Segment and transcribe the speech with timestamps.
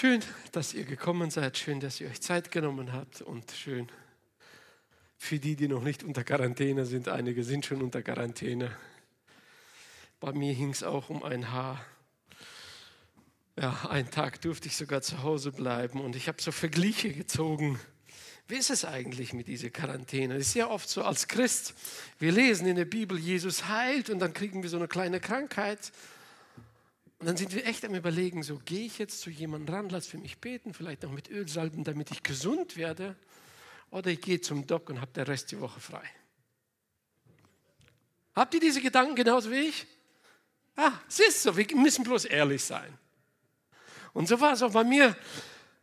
[0.00, 3.86] Schön, dass ihr gekommen seid, schön, dass ihr euch Zeit genommen habt und schön
[5.18, 7.10] für die, die noch nicht unter Quarantäne sind.
[7.10, 8.74] Einige sind schon unter Quarantäne.
[10.18, 11.84] Bei mir hing es auch um ein Haar.
[13.60, 17.78] Ja, einen Tag durfte ich sogar zu Hause bleiben und ich habe so Vergleiche gezogen.
[18.48, 20.36] Wie ist es eigentlich mit dieser Quarantäne?
[20.36, 21.74] Es ist ja oft so als Christ,
[22.18, 25.92] wir lesen in der Bibel, Jesus heilt und dann kriegen wir so eine kleine Krankheit
[27.20, 30.06] und dann sind wir echt am Überlegen, so gehe ich jetzt zu jemandem ran, lass
[30.06, 33.14] für mich beten, vielleicht noch mit Öl salben, damit ich gesund werde,
[33.90, 36.02] oder ich gehe zum Doc und habe den Rest die Woche frei.
[38.34, 39.86] Habt ihr diese Gedanken genauso wie ich?
[40.76, 42.96] Ah, es ist so, wir müssen bloß ehrlich sein.
[44.14, 45.14] Und so war es auch bei mir.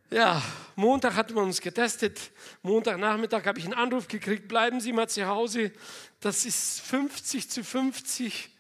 [0.10, 0.42] Ja,
[0.76, 2.32] Montag hatten wir uns getestet.
[2.64, 5.72] Montagnachmittag habe ich einen Anruf gekriegt, bleiben Sie mal zu Hause.
[6.20, 8.57] Das ist 50 zu 50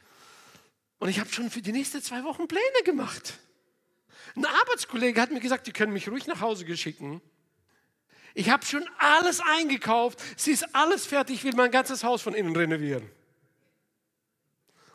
[0.99, 3.39] und ich habe schon für die nächsten zwei Wochen Pläne gemacht.
[4.35, 7.21] Ein Arbeitskollege hat mir gesagt, die können mich ruhig nach Hause schicken.
[8.33, 12.35] Ich habe schon alles eingekauft, es ist alles fertig, ich will mein ganzes Haus von
[12.35, 13.09] innen renovieren.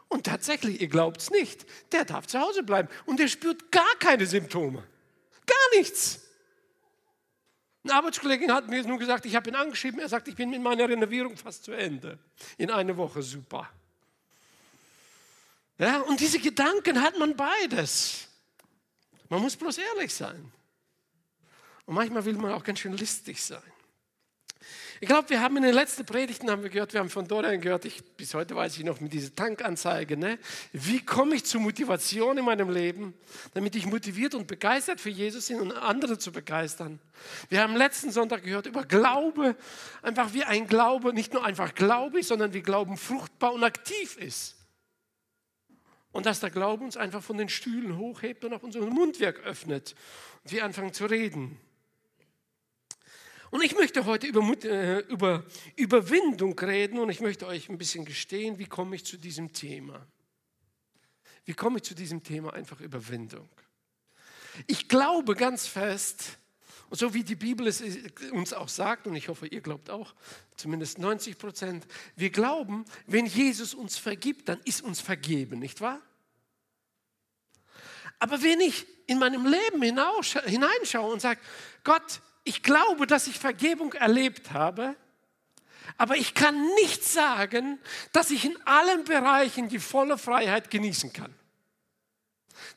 [0.09, 3.97] Und tatsächlich, ihr glaubt es nicht, der darf zu Hause bleiben und der spürt gar
[3.99, 4.85] keine Symptome.
[5.47, 6.21] Gar nichts.
[7.85, 10.63] Ein Arbeitskollege hat mir nur gesagt, ich habe ihn angeschrieben, er sagt, ich bin mit
[10.63, 12.19] meiner Renovierung fast zu Ende.
[12.59, 13.69] In einer Woche super.
[15.83, 18.29] Ja, und diese Gedanken hat man beides.
[19.29, 20.53] Man muss bloß ehrlich sein.
[21.87, 23.65] Und manchmal will man auch ganz schön listig sein.
[25.01, 27.61] Ich glaube, wir haben in den letzten Predigten haben wir gehört, wir haben von Dorian
[27.61, 30.39] gehört, ich, bis heute weiß ich noch mit dieser Tankanzeige, ne?
[30.73, 33.13] wie komme ich zur Motivation in meinem Leben,
[33.53, 37.01] damit ich motiviert und begeistert für Jesus bin und andere zu begeistern.
[37.49, 39.57] Wir haben letzten Sonntag gehört über Glaube,
[40.01, 44.17] einfach wie ein Glaube nicht nur einfach Glaube ist, sondern wie Glauben fruchtbar und aktiv
[44.19, 44.62] ist.
[46.13, 49.95] Und dass der Glaube uns einfach von den Stühlen hochhebt und auch unser Mundwerk öffnet
[50.45, 51.59] und wir anfangen zu reden.
[53.51, 55.45] Und ich möchte heute über, äh, über
[55.77, 60.07] Überwindung reden und ich möchte euch ein bisschen gestehen, wie komme ich zu diesem Thema.
[61.45, 63.49] Wie komme ich zu diesem Thema einfach Überwindung?
[64.67, 66.39] Ich glaube ganz fest,
[66.93, 67.83] und so wie die Bibel es
[68.33, 70.15] uns auch sagt, und ich hoffe, ihr glaubt auch,
[70.57, 71.87] zumindest 90 Prozent,
[72.17, 76.03] wir glauben, wenn Jesus uns vergibt, dann ist uns vergeben, nicht wahr?
[78.19, 81.41] Aber wenn ich in meinem Leben hineinschaue und sage,
[81.83, 84.95] Gott, ich glaube, dass ich Vergebung erlebt habe,
[85.97, 87.79] aber ich kann nicht sagen,
[88.13, 91.35] dass ich in allen Bereichen die volle Freiheit genießen kann.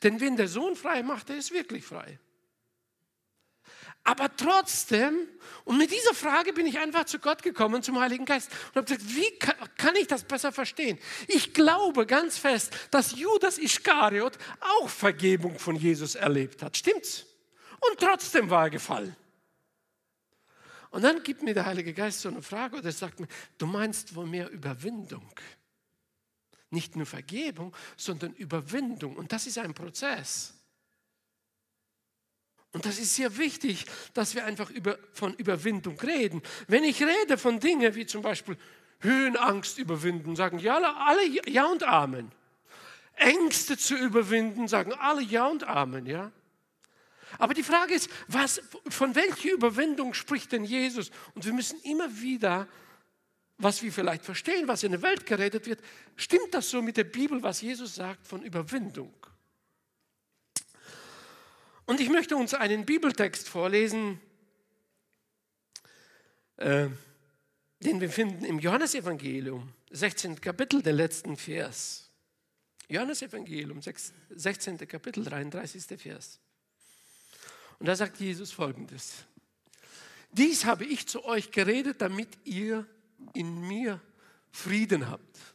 [0.03, 2.17] Denn wenn der Sohn frei macht, er ist wirklich frei.
[4.07, 5.27] Aber trotzdem,
[5.63, 8.85] und mit dieser Frage bin ich einfach zu Gott gekommen, zum Heiligen Geist, und habe
[8.85, 9.39] gesagt, wie
[9.77, 10.99] kann ich das besser verstehen?
[11.27, 16.77] Ich glaube ganz fest, dass Judas Iskariot auch Vergebung von Jesus erlebt hat.
[16.77, 17.25] Stimmt's?
[17.79, 19.15] Und trotzdem war er gefallen.
[20.91, 23.27] Und dann gibt mir der Heilige Geist so eine Frage oder sagt mir,
[23.57, 25.27] du meinst wohl mehr Überwindung.
[26.69, 29.15] Nicht nur Vergebung, sondern Überwindung.
[29.15, 30.54] Und das ist ein Prozess.
[32.75, 36.41] Und das ist sehr wichtig, dass wir einfach über, von Überwindung reden.
[36.67, 38.57] Wenn ich rede von Dingen wie zum Beispiel
[38.99, 42.33] Höhenangst überwinden, sagen ja alle Ja und Amen.
[43.13, 46.33] Ängste zu überwinden, sagen alle Ja und Amen, ja.
[47.37, 51.11] Aber die Frage ist, was, von welcher Überwindung spricht denn Jesus?
[51.33, 52.67] Und wir müssen immer wieder,
[53.57, 55.79] was wir vielleicht verstehen, was in der Welt geredet wird,
[56.17, 59.13] stimmt das so mit der Bibel, was Jesus sagt von Überwindung?
[61.85, 64.19] Und ich möchte uns einen Bibeltext vorlesen,
[66.57, 66.87] äh,
[67.79, 70.41] den wir finden im Johannesevangelium, 16.
[70.41, 72.09] Kapitel, der letzten Vers.
[72.87, 74.77] Johannesevangelium, 16.
[74.87, 75.99] Kapitel, 33.
[75.99, 76.39] Vers.
[77.79, 79.25] Und da sagt Jesus folgendes.
[80.31, 82.85] Dies habe ich zu euch geredet, damit ihr
[83.33, 84.01] in mir
[84.51, 85.54] Frieden habt.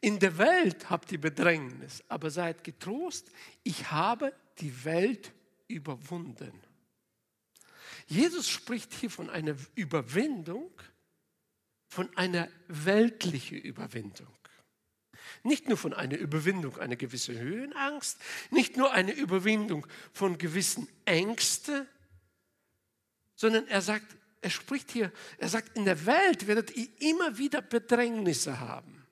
[0.00, 3.30] In der Welt habt ihr Bedrängnis, aber seid getrost,
[3.62, 5.32] ich habe die Welt
[5.68, 6.52] überwunden.
[8.06, 10.70] Jesus spricht hier von einer Überwindung,
[11.88, 14.36] von einer weltlichen Überwindung.
[15.42, 18.18] Nicht nur von einer Überwindung einer gewissen Höhenangst,
[18.50, 21.86] nicht nur eine Überwindung von gewissen Ängsten,
[23.34, 27.60] sondern er sagt, er spricht hier, er sagt, in der Welt werdet ihr immer wieder
[27.62, 29.05] Bedrängnisse haben.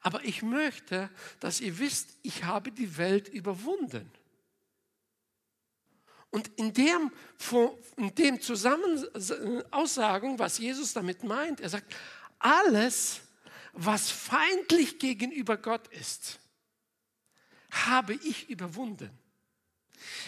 [0.00, 1.10] Aber ich möchte,
[1.40, 4.10] dass ihr wisst, ich habe die Welt überwunden.
[6.30, 7.10] Und in dem,
[7.96, 9.04] in dem Zusammen
[9.70, 11.92] Aussagen, was Jesus damit meint, er sagt,
[12.38, 13.20] alles,
[13.72, 16.38] was feindlich gegenüber Gott ist,
[17.70, 19.10] habe ich überwunden.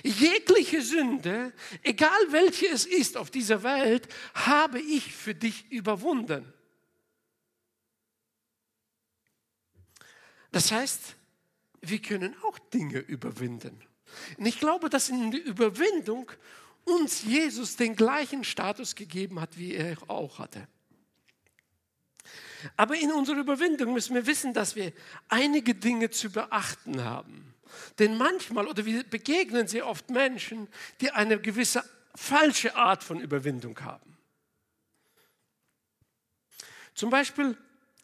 [0.02, 1.52] Jegliche Sünde,
[1.82, 6.52] egal welche es ist auf dieser Welt, habe ich für dich überwunden.
[10.52, 11.16] Das heißt,
[11.80, 13.82] wir können auch Dinge überwinden.
[14.36, 16.30] Und ich glaube, dass in der Überwindung
[16.84, 20.68] uns Jesus den gleichen Status gegeben hat, wie er auch hatte.
[22.76, 24.92] Aber in unserer Überwindung müssen wir wissen, dass wir
[25.28, 27.54] einige Dinge zu beachten haben.
[27.98, 30.68] Denn manchmal oder wir begegnen sehr oft Menschen,
[31.00, 31.82] die eine gewisse
[32.14, 34.16] falsche Art von Überwindung haben.
[36.94, 37.56] Zum Beispiel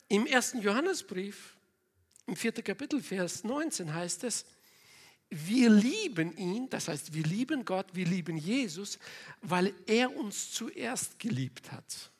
[0.08, 1.57] im ersten Johannesbrief,
[2.28, 4.44] im vierten Kapitel, Vers 19 heißt es,
[5.30, 8.98] wir lieben ihn, das heißt, wir lieben Gott, wir lieben Jesus,
[9.42, 12.10] weil er uns zuerst geliebt hat.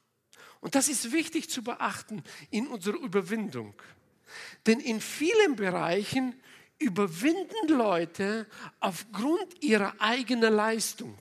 [0.61, 3.75] Und das ist wichtig zu beachten in unserer Überwindung.
[4.67, 6.35] Denn in vielen Bereichen
[6.79, 8.47] überwinden Leute
[8.81, 11.19] aufgrund ihrer eigenen Leistung,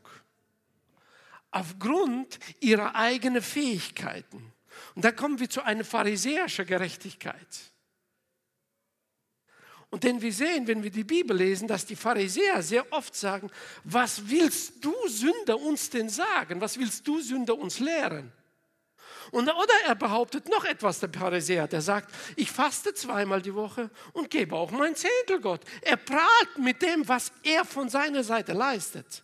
[1.51, 4.53] aufgrund ihrer eigenen Fähigkeiten.
[4.95, 7.71] Und da kommen wir zu einer pharisäischen Gerechtigkeit.
[9.89, 13.49] Und denn wir sehen, wenn wir die Bibel lesen, dass die Pharisäer sehr oft sagen,
[13.83, 16.59] was willst du Sünder uns denn sagen?
[16.59, 18.31] Was willst du Sünder uns lehren?
[19.31, 23.89] Und, oder er behauptet noch etwas, der Pharisäer, der sagt, ich faste zweimal die Woche
[24.13, 25.61] und gebe auch mein Zehntel Gott.
[25.81, 29.23] Er prahlt mit dem, was er von seiner Seite leistet.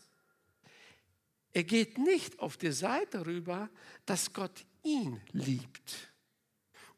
[1.54, 3.70] Er geht nicht auf die Seite rüber,
[4.06, 6.12] dass Gott ihn liebt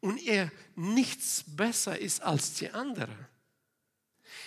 [0.00, 3.16] und er nichts besser ist als die anderen.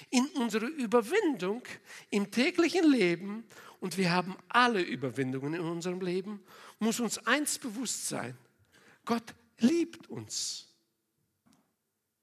[0.09, 1.61] In unserer Überwindung
[2.09, 3.45] im täglichen Leben,
[3.79, 6.43] und wir haben alle Überwindungen in unserem Leben,
[6.79, 8.37] muss uns eins bewusst sein.
[9.05, 10.67] Gott liebt uns.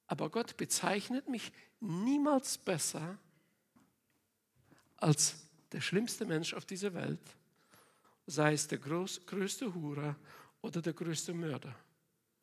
[0.07, 3.19] Aber Gott bezeichnet mich niemals besser
[4.97, 5.37] als
[5.73, 7.21] der schlimmste Mensch auf dieser Welt,
[8.27, 10.17] sei es der groß, größte Hurer
[10.63, 11.75] oder der größte Mörder.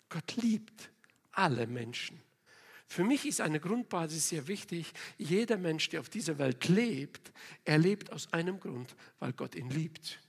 [0.10, 0.90] Gott liebt
[1.32, 2.22] alle Menschen.
[2.94, 4.94] Für mich ist eine Grundbasis sehr wichtig.
[5.18, 7.34] Jeder Mensch, der auf dieser Welt lebt,
[7.66, 10.20] er lebt aus einem Grund, weil Gott ihn liebt.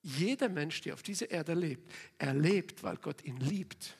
[0.00, 3.98] Jeder Mensch, der auf dieser Erde lebt, er lebt, weil Gott ihn liebt.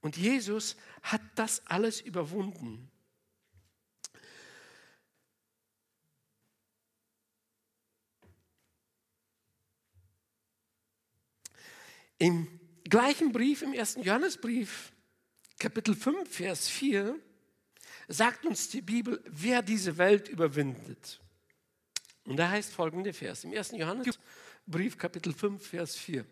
[0.00, 2.90] Und Jesus hat das alles überwunden.
[12.16, 12.63] Im
[12.94, 14.92] gleichen Brief, im ersten Johannesbrief,
[15.58, 17.18] Kapitel 5, Vers 4,
[18.06, 21.20] sagt uns die Bibel, wer diese Welt überwindet.
[22.24, 23.72] Und da heißt folgende Vers im 1.
[23.72, 26.24] Johannesbrief, Kapitel 5, Vers 4.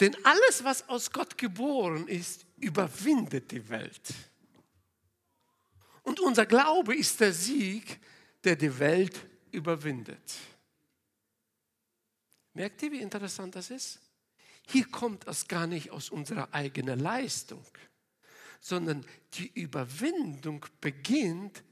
[0.00, 4.12] Denn alles, was aus Gott geboren ist, überwindet die Welt.
[6.02, 8.00] Und unser Glaube ist der Sieg,
[8.44, 9.18] der die Welt
[9.50, 10.34] überwindet.
[12.52, 14.03] Merkt ihr, wie interessant das ist?
[14.66, 17.64] Hier kommt es gar nicht aus unserer eigenen Leistung,
[18.60, 21.62] sondern die Überwindung beginnt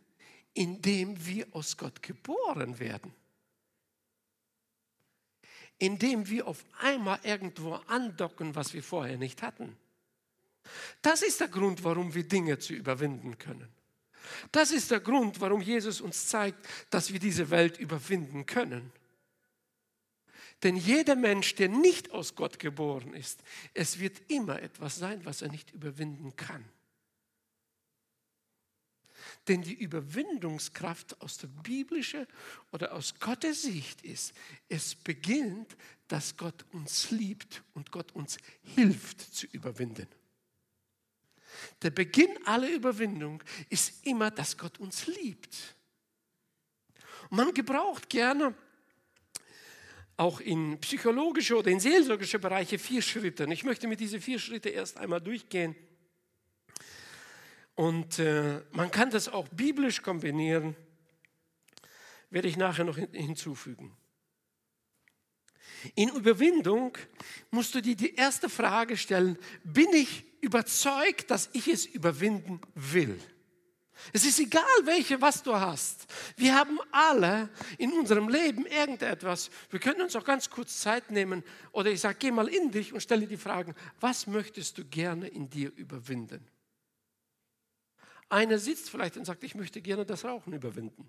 [0.54, 3.12] indem wir aus Gott geboren werden.
[5.78, 9.76] Indem wir auf einmal irgendwo andocken, was wir vorher nicht hatten.
[11.00, 13.68] Das ist der Grund, warum wir Dinge zu überwinden können.
[14.52, 18.92] Das ist der Grund, warum Jesus uns zeigt, dass wir diese Welt überwinden können.
[20.62, 23.42] Denn jeder Mensch, der nicht aus Gott geboren ist,
[23.74, 26.64] es wird immer etwas sein, was er nicht überwinden kann.
[29.48, 32.26] Denn die Überwindungskraft aus der biblischen
[32.70, 34.34] oder aus Gottes Sicht ist,
[34.68, 35.76] es beginnt,
[36.06, 38.36] dass Gott uns liebt und Gott uns
[38.76, 40.06] hilft zu überwinden.
[41.82, 45.76] Der Beginn aller Überwindung ist immer, dass Gott uns liebt.
[47.30, 48.54] Man gebraucht gerne
[50.22, 53.44] auch in psychologische oder in seelsorgische Bereiche vier Schritte.
[53.44, 55.74] Und ich möchte mit diesen vier Schritten erst einmal durchgehen.
[57.74, 60.76] Und äh, man kann das auch biblisch kombinieren,
[62.30, 63.96] werde ich nachher noch hinzufügen.
[65.96, 66.96] In Überwindung
[67.50, 73.18] musst du dir die erste Frage stellen, bin ich überzeugt, dass ich es überwinden will?
[74.12, 76.06] Es ist egal, welche, was du hast.
[76.36, 79.50] Wir haben alle in unserem Leben irgendetwas.
[79.70, 82.92] Wir können uns auch ganz kurz Zeit nehmen oder ich sage, geh mal in dich
[82.92, 86.46] und stelle die Fragen, was möchtest du gerne in dir überwinden?
[88.28, 91.08] Einer sitzt vielleicht und sagt, ich möchte gerne das Rauchen überwinden.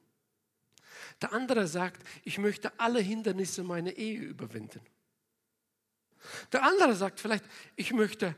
[1.22, 4.82] Der andere sagt, ich möchte alle Hindernisse meiner Ehe überwinden.
[6.52, 7.46] Der andere sagt vielleicht,
[7.76, 8.36] ich möchte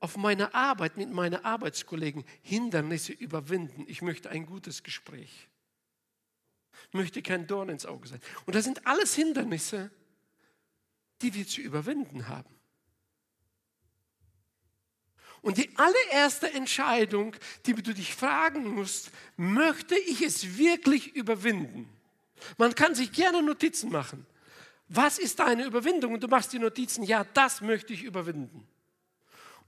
[0.00, 3.84] auf meiner Arbeit mit meinen Arbeitskollegen Hindernisse überwinden.
[3.86, 5.48] Ich möchte ein gutes Gespräch.
[6.88, 8.20] Ich möchte kein Dorn ins Auge sein.
[8.46, 9.90] Und das sind alles Hindernisse,
[11.20, 12.48] die wir zu überwinden haben.
[15.42, 17.34] Und die allererste Entscheidung,
[17.66, 21.88] die du dich fragen musst, möchte ich es wirklich überwinden?
[22.58, 24.26] Man kann sich gerne Notizen machen.
[24.88, 26.14] Was ist deine Überwindung?
[26.14, 28.66] Und du machst die Notizen, ja, das möchte ich überwinden.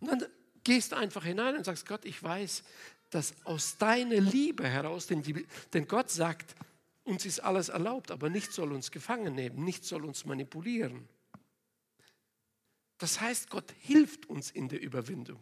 [0.02, 0.26] Und dann
[0.64, 2.64] gehst du einfach hinein und sagst, Gott, ich weiß,
[3.10, 6.56] dass aus deiner Liebe heraus, denn, die, denn Gott sagt,
[7.04, 11.08] uns ist alles erlaubt, aber nichts soll uns gefangen nehmen, nichts soll uns manipulieren.
[12.98, 15.40] Das heißt, Gott hilft uns in der Überwindung.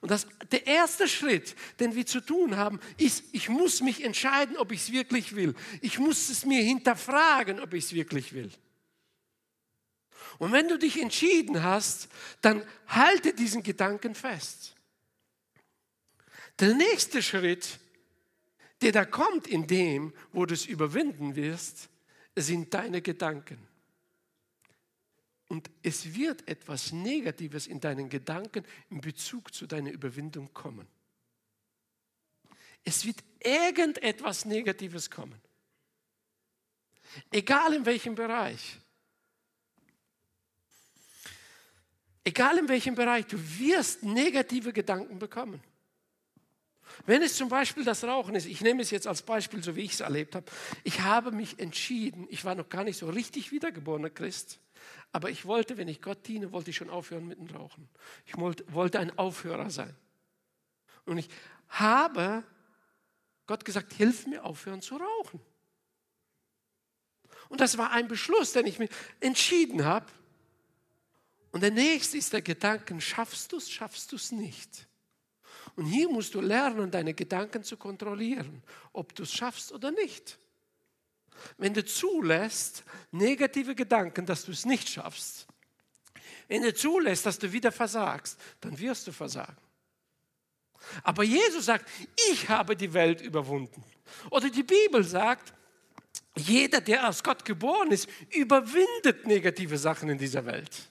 [0.00, 4.56] Und das, der erste Schritt, den wir zu tun haben, ist, ich muss mich entscheiden,
[4.56, 5.54] ob ich es wirklich will.
[5.82, 8.50] Ich muss es mir hinterfragen, ob ich es wirklich will.
[10.40, 12.08] Und wenn du dich entschieden hast,
[12.40, 14.74] dann halte diesen Gedanken fest.
[16.58, 17.78] Der nächste Schritt,
[18.80, 21.90] der da kommt in dem, wo du es überwinden wirst,
[22.34, 23.58] sind deine Gedanken.
[25.48, 30.88] Und es wird etwas Negatives in deinen Gedanken in Bezug zu deiner Überwindung kommen.
[32.82, 35.38] Es wird irgendetwas Negatives kommen.
[37.30, 38.80] Egal in welchem Bereich.
[42.30, 45.60] Egal in welchem Bereich, du wirst negative Gedanken bekommen.
[47.04, 49.80] Wenn es zum Beispiel das Rauchen ist, ich nehme es jetzt als Beispiel, so wie
[49.80, 50.46] ich es erlebt habe,
[50.84, 54.60] ich habe mich entschieden, ich war noch gar nicht so richtig wiedergeborener Christ,
[55.10, 57.88] aber ich wollte, wenn ich Gott diene, wollte ich schon aufhören mit dem Rauchen.
[58.24, 59.96] Ich wollte ein Aufhörer sein.
[61.06, 61.28] Und ich
[61.68, 62.44] habe
[63.48, 65.40] Gott gesagt, hilf mir aufhören zu rauchen.
[67.48, 70.06] Und das war ein Beschluss, den ich mir entschieden habe.
[71.52, 74.86] Und der nächste ist der Gedanke, schaffst du es, schaffst du es nicht.
[75.76, 80.38] Und hier musst du lernen, deine Gedanken zu kontrollieren, ob du es schaffst oder nicht.
[81.56, 85.46] Wenn du zulässt, negative Gedanken, dass du es nicht schaffst,
[86.48, 89.56] wenn du zulässt, dass du wieder versagst, dann wirst du versagen.
[91.02, 91.88] Aber Jesus sagt,
[92.32, 93.84] ich habe die Welt überwunden.
[94.30, 95.54] Oder die Bibel sagt,
[96.36, 100.90] jeder, der aus Gott geboren ist, überwindet negative Sachen in dieser Welt.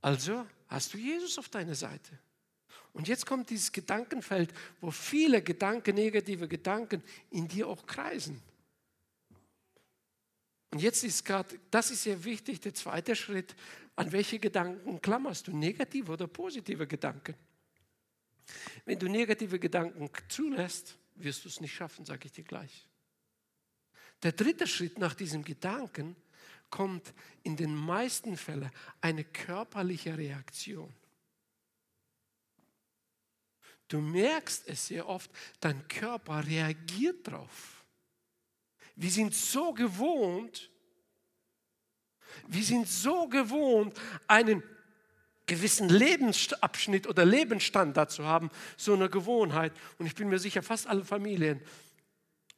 [0.00, 2.18] Also hast du Jesus auf deiner Seite.
[2.92, 8.42] Und jetzt kommt dieses Gedankenfeld, wo viele Gedanken, negative Gedanken in dir auch kreisen.
[10.70, 13.54] Und jetzt ist gerade, das ist sehr wichtig, der zweite Schritt,
[13.96, 17.34] an welche Gedanken klammerst du, negative oder positive Gedanken?
[18.84, 22.88] Wenn du negative Gedanken zulässt, wirst du es nicht schaffen, sage ich dir gleich.
[24.22, 26.16] Der dritte Schritt nach diesem Gedanken
[26.70, 27.12] kommt
[27.42, 30.92] in den meisten Fällen eine körperliche Reaktion.
[33.88, 37.84] Du merkst es sehr oft, dein Körper reagiert drauf.
[38.94, 40.70] Wir sind so gewohnt,
[42.46, 43.98] wir sind so gewohnt,
[44.28, 44.62] einen
[45.46, 49.72] gewissen Lebensabschnitt oder Lebensstandard zu haben, so eine Gewohnheit.
[49.98, 51.60] Und ich bin mir sicher, fast alle Familien,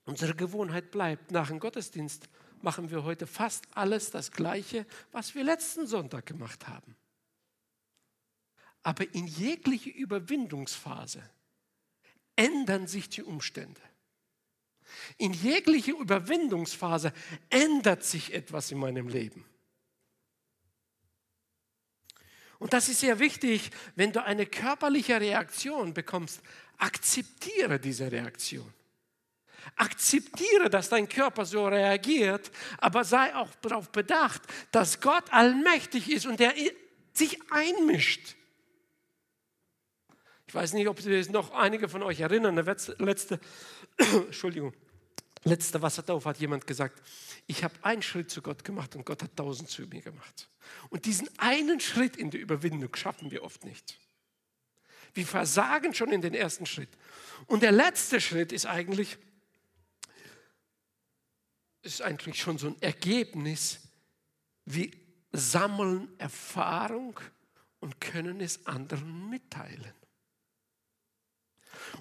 [0.05, 1.31] unsere Gewohnheit bleibt.
[1.31, 2.29] Nach dem Gottesdienst
[2.63, 6.97] machen wir heute fast alles das Gleiche, was wir letzten Sonntag gemacht haben.
[8.83, 11.23] Aber in jegliche Überwindungsphase
[12.37, 13.81] ändern sich die Umstände.
[15.19, 17.13] In jegliche Überwindungsphase
[17.49, 19.45] ändert sich etwas in meinem Leben.
[22.59, 26.43] Und das ist sehr wichtig, wenn du eine körperliche Reaktion bekommst,
[26.79, 28.73] akzeptiere diese Reaktion.
[29.77, 36.27] Akzeptiere, dass dein Körper so reagiert, aber sei auch darauf bedacht, dass Gott allmächtig ist
[36.27, 36.55] und der
[37.13, 38.37] sich einmischt
[40.53, 43.41] ich weiß nicht, ob sich noch einige von euch erinnern, der letzte,
[43.97, 44.75] Entschuldigung,
[45.45, 47.01] letzte Wassertaufe hat jemand gesagt,
[47.47, 50.51] ich habe einen Schritt zu Gott gemacht und Gott hat tausend zu mir gemacht.
[50.91, 53.99] Und diesen einen Schritt in der Überwindung schaffen wir oft nicht.
[55.15, 56.91] Wir versagen schon in den ersten Schritt.
[57.47, 59.17] Und der letzte Schritt ist eigentlich,
[61.83, 63.81] ist eigentlich schon so ein Ergebnis.
[64.65, 64.91] Wir
[65.33, 67.19] sammeln Erfahrung
[67.81, 69.93] und können es anderen mitteilen.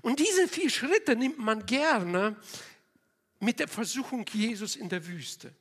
[0.02, 2.36] Und diese vier Schritte nimmt man gerne
[3.40, 5.54] mit der Versuchung Jesus in der Wüste.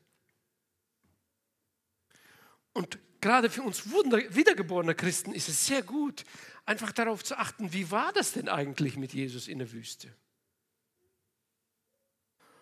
[2.73, 6.25] Und gerade für uns wiedergeborene Christen ist es sehr gut,
[6.67, 10.15] einfach darauf zu achten, wie war das denn eigentlich mit Jesus in der Wüste?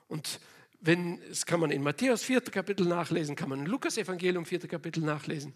[0.07, 0.41] Und
[0.81, 2.41] wenn, das kann man in Matthäus 4.
[2.43, 4.61] Kapitel nachlesen, kann man in Lukas Evangelium 4.
[4.69, 5.53] Kapitel nachlesen.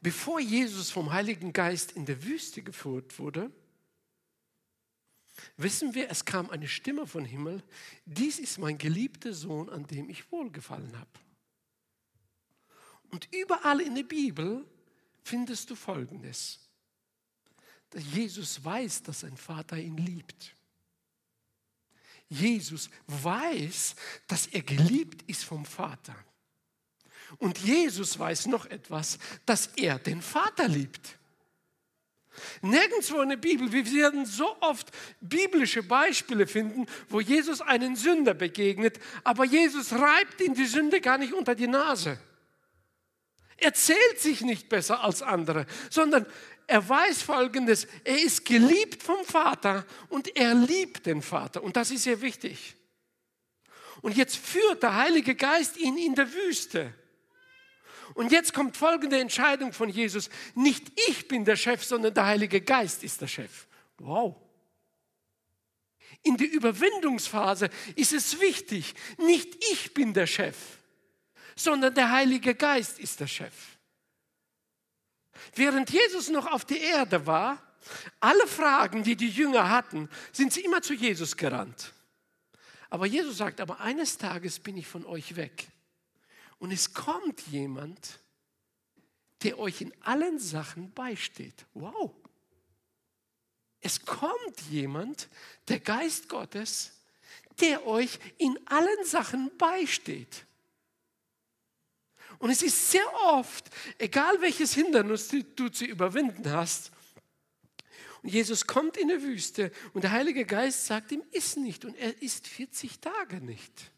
[0.00, 3.50] Bevor Jesus vom Heiligen Geist in der Wüste geführt wurde,
[5.56, 7.62] wissen wir, es kam eine Stimme von Himmel,
[8.04, 11.10] dies ist mein geliebter Sohn, an dem ich wohlgefallen habe.
[13.10, 14.64] Und überall in der Bibel
[15.22, 16.60] findest du Folgendes.
[17.90, 20.54] Dass Jesus weiß, dass sein Vater ihn liebt.
[22.28, 23.94] Jesus weiß,
[24.26, 26.14] dass er geliebt ist vom Vater.
[27.38, 31.18] Und Jesus weiß noch etwas, dass er den Vater liebt.
[32.62, 38.34] Nirgendwo in der Bibel, wir werden so oft biblische Beispiele finden, wo Jesus einen Sünder
[38.34, 42.18] begegnet, aber Jesus reibt ihm die Sünde gar nicht unter die Nase.
[43.56, 46.26] Er zählt sich nicht besser als andere, sondern
[46.68, 51.90] er weiß Folgendes, er ist geliebt vom Vater und er liebt den Vater und das
[51.90, 52.76] ist sehr wichtig.
[54.02, 56.92] Und jetzt führt der Heilige Geist ihn in der Wüste.
[58.14, 60.28] Und jetzt kommt folgende Entscheidung von Jesus.
[60.54, 63.66] Nicht ich bin der Chef, sondern der Heilige Geist ist der Chef.
[63.98, 64.36] Wow.
[66.22, 70.56] In der Überwindungsphase ist es wichtig, nicht ich bin der Chef,
[71.56, 73.77] sondern der Heilige Geist ist der Chef.
[75.54, 77.62] Während Jesus noch auf der Erde war,
[78.20, 81.92] alle Fragen, die die Jünger hatten, sind sie immer zu Jesus gerannt.
[82.90, 85.68] Aber Jesus sagt, aber eines Tages bin ich von euch weg.
[86.58, 88.20] Und es kommt jemand,
[89.42, 91.66] der euch in allen Sachen beisteht.
[91.74, 92.14] Wow.
[93.80, 95.28] Es kommt jemand,
[95.68, 96.92] der Geist Gottes,
[97.60, 100.44] der euch in allen Sachen beisteht.
[102.38, 103.68] Und es ist sehr oft,
[103.98, 106.92] egal welches Hindernis du zu überwinden hast,
[108.22, 111.84] und Jesus kommt in die Wüste und der Heilige Geist sagt ihm, iss nicht.
[111.84, 113.92] Und er isst 40 Tage nicht.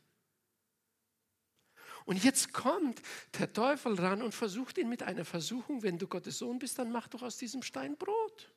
[2.05, 3.01] Und jetzt kommt
[3.39, 6.91] der Teufel ran und versucht ihn mit einer Versuchung, wenn du Gottes Sohn bist, dann
[6.91, 8.53] mach doch aus diesem Stein Brot.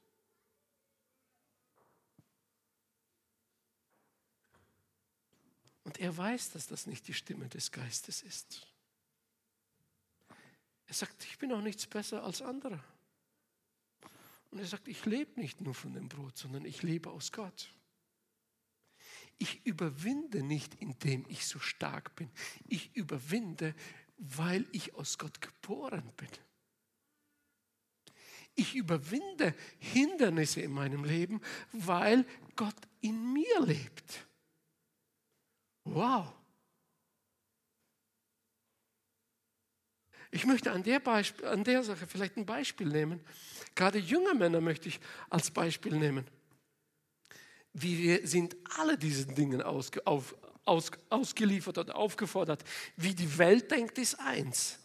[5.84, 8.73] Und er weiß, dass das nicht die Stimme des Geistes ist.
[10.94, 12.80] Er sagt, ich bin auch nichts besser als andere.
[14.52, 17.74] Und er sagt, ich lebe nicht nur von dem Brot, sondern ich lebe aus Gott.
[19.40, 22.30] Ich überwinde nicht, indem ich so stark bin.
[22.68, 23.74] Ich überwinde,
[24.20, 26.30] weil ich aus Gott geboren bin.
[28.54, 32.24] Ich überwinde Hindernisse in meinem Leben, weil
[32.56, 34.28] Gott in mir lebt.
[35.86, 36.32] Wow.
[40.34, 43.20] Ich möchte an der, Beispiel, an der Sache vielleicht ein Beispiel nehmen.
[43.76, 46.26] Gerade junge Männer möchte ich als Beispiel nehmen.
[47.72, 52.64] Wir sind alle diesen Dingen ausge, auf, aus, ausgeliefert und aufgefordert.
[52.98, 54.80] Wie die Welt denkt, ist eins.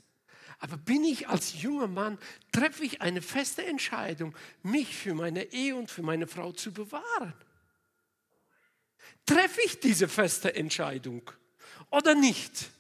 [0.59, 2.19] Aber bin ich als junger Mann,
[2.53, 7.33] treffe ich eine feste Entscheidung, mich für meine Ehe und für meine Frau zu bewahren?
[9.25, 11.23] Treffe ich diese feste Entscheidung
[11.91, 12.71] oder nicht?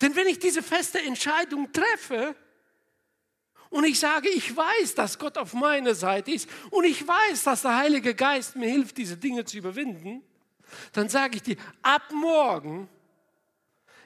[0.00, 2.34] Denn wenn ich diese feste Entscheidung treffe
[3.70, 7.62] und ich sage, ich weiß, dass Gott auf meiner Seite ist und ich weiß, dass
[7.62, 10.22] der Heilige Geist mir hilft, diese Dinge zu überwinden,
[10.92, 12.88] dann sage ich dir, ab morgen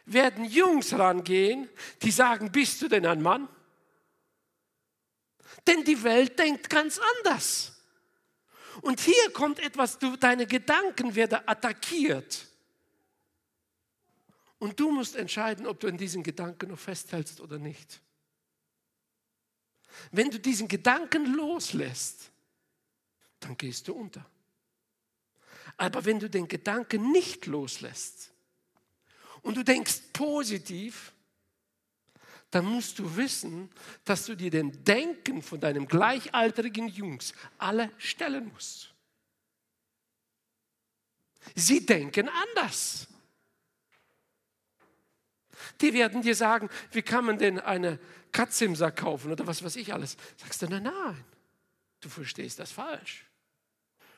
[0.06, 1.68] werden Jungs rangehen,
[2.02, 3.48] die sagen, bist du denn ein Mann?
[5.66, 7.72] Denn die Welt denkt ganz anders.
[8.82, 12.46] Und hier kommt etwas, du, deine Gedanken werden attackiert.
[14.58, 18.00] Und du musst entscheiden, ob du an diesen Gedanken noch festhältst oder nicht.
[20.10, 22.30] Wenn du diesen Gedanken loslässt,
[23.40, 24.24] dann gehst du unter.
[25.76, 28.32] Aber wenn du den Gedanken nicht loslässt
[29.42, 31.12] und du denkst positiv,
[32.50, 33.68] dann musst du wissen,
[34.04, 38.94] dass du dir den Denken von deinem gleichaltrigen Jungs alle stellen musst.
[41.56, 43.08] Sie denken anders.
[45.80, 47.98] Die werden dir sagen, wie kann man denn eine
[48.34, 50.16] Katze im Sack kaufen oder was weiß ich alles.
[50.36, 51.24] Sagst du, nein, nein,
[52.00, 53.24] du verstehst das falsch.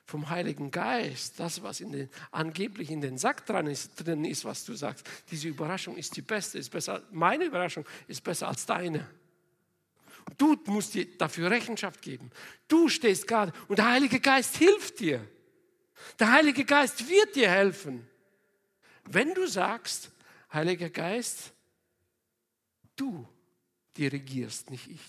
[0.05, 4.45] Vom Heiligen Geist, das, was in den, angeblich in den Sack dran ist, drin ist,
[4.45, 8.67] was du sagst, diese Überraschung ist die beste, ist besser, meine Überraschung ist besser als
[8.67, 9.07] deine.
[10.39, 12.31] Du musst dir dafür Rechenschaft geben.
[12.69, 15.27] Du stehst gerade und der Heilige Geist hilft dir.
[16.19, 18.07] Der Heilige Geist wird dir helfen.
[19.05, 20.11] Wenn du sagst,
[20.53, 21.53] Heiliger Geist,
[22.97, 23.27] du
[23.97, 25.01] dirigierst, nicht ich.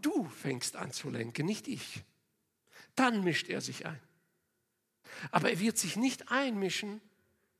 [0.00, 2.04] Du fängst an zu lenken, nicht ich.
[2.94, 4.00] Dann mischt er sich ein.
[5.30, 7.00] Aber er wird sich nicht einmischen,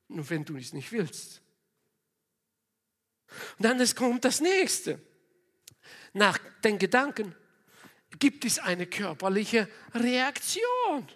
[0.09, 1.41] nur wenn du es nicht willst.
[3.59, 5.01] Und dann kommt das nächste.
[6.13, 7.35] nach den Gedanken
[8.19, 11.09] gibt es eine körperliche Reaktion.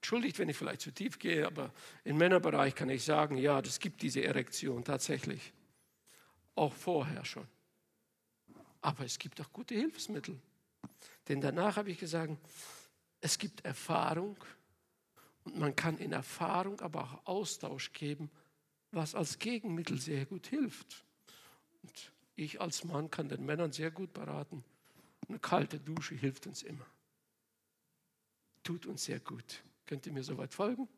[0.00, 3.80] Entschuldigt, wenn ich vielleicht zu tief gehe, aber im Männerbereich kann ich sagen, ja, das
[3.80, 5.52] gibt diese Erektion tatsächlich.
[6.54, 7.46] Auch vorher schon.
[8.80, 10.40] Aber es gibt auch gute Hilfsmittel.
[11.28, 12.34] Denn danach habe ich gesagt,
[13.20, 14.38] es gibt Erfahrung
[15.44, 18.30] und man kann in Erfahrung aber auch Austausch geben,
[18.92, 21.04] was als Gegenmittel sehr gut hilft.
[21.82, 24.64] Und ich als Mann kann den Männern sehr gut beraten.
[25.28, 26.86] Eine kalte Dusche hilft uns immer.
[28.62, 29.62] Tut uns sehr gut.
[29.90, 30.88] Könnt ihr mir soweit folgen?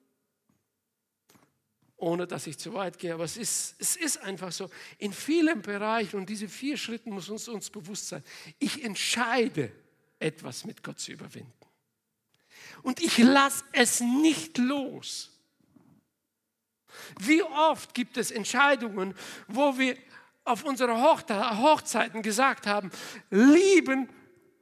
[1.96, 4.68] Ohne dass ich zu weit gehe, aber es ist, es ist einfach so.
[4.98, 8.22] In vielen Bereichen, und diese vier Schritte muss uns, uns bewusst sein,
[8.58, 9.72] ich entscheide,
[10.18, 11.50] etwas mit Gott zu überwinden.
[12.82, 15.30] Und ich lasse es nicht los.
[17.18, 19.14] Wie oft gibt es Entscheidungen,
[19.48, 19.96] wo wir
[20.44, 22.90] auf unsere Hochzeiten gesagt haben,
[23.30, 24.10] lieben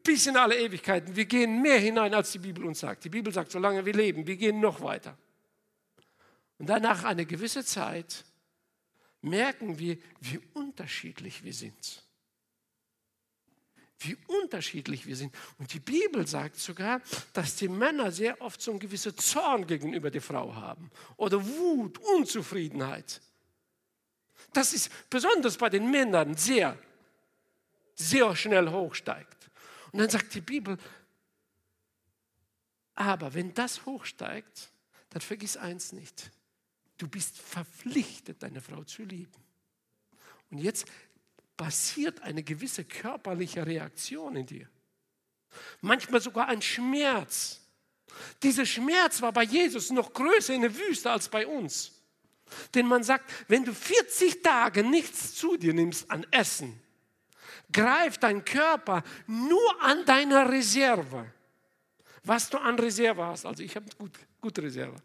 [0.02, 1.14] bis in alle Ewigkeiten.
[1.14, 3.04] Wir gehen mehr hinein, als die Bibel uns sagt.
[3.04, 5.16] Die Bibel sagt, solange wir leben, wir gehen noch weiter.
[6.58, 8.24] Und dann nach einer gewissen Zeit
[9.22, 12.02] merken wir, wie unterschiedlich wir sind
[14.00, 15.34] wie unterschiedlich wir sind.
[15.58, 17.00] Und die Bibel sagt sogar,
[17.32, 21.98] dass die Männer sehr oft so einen gewissen Zorn gegenüber der Frau haben oder Wut,
[21.98, 23.20] Unzufriedenheit.
[24.52, 26.78] Das ist besonders bei den Männern sehr,
[27.94, 29.49] sehr schnell hochsteigt.
[29.92, 30.76] Und dann sagt die Bibel,
[32.94, 34.70] aber wenn das hochsteigt,
[35.10, 36.30] dann vergiss eins nicht.
[36.98, 39.32] Du bist verpflichtet, deine Frau zu lieben.
[40.50, 40.86] Und jetzt
[41.56, 44.68] passiert eine gewisse körperliche Reaktion in dir.
[45.80, 47.60] Manchmal sogar ein Schmerz.
[48.42, 51.92] Dieser Schmerz war bei Jesus noch größer in der Wüste als bei uns.
[52.74, 56.80] Denn man sagt, wenn du 40 Tage nichts zu dir nimmst an Essen,
[57.72, 61.32] greift dein Körper nur an deine Reserve.
[62.24, 63.46] Was du an Reserve hast.
[63.46, 64.96] Also ich habe gut, gute Reserve.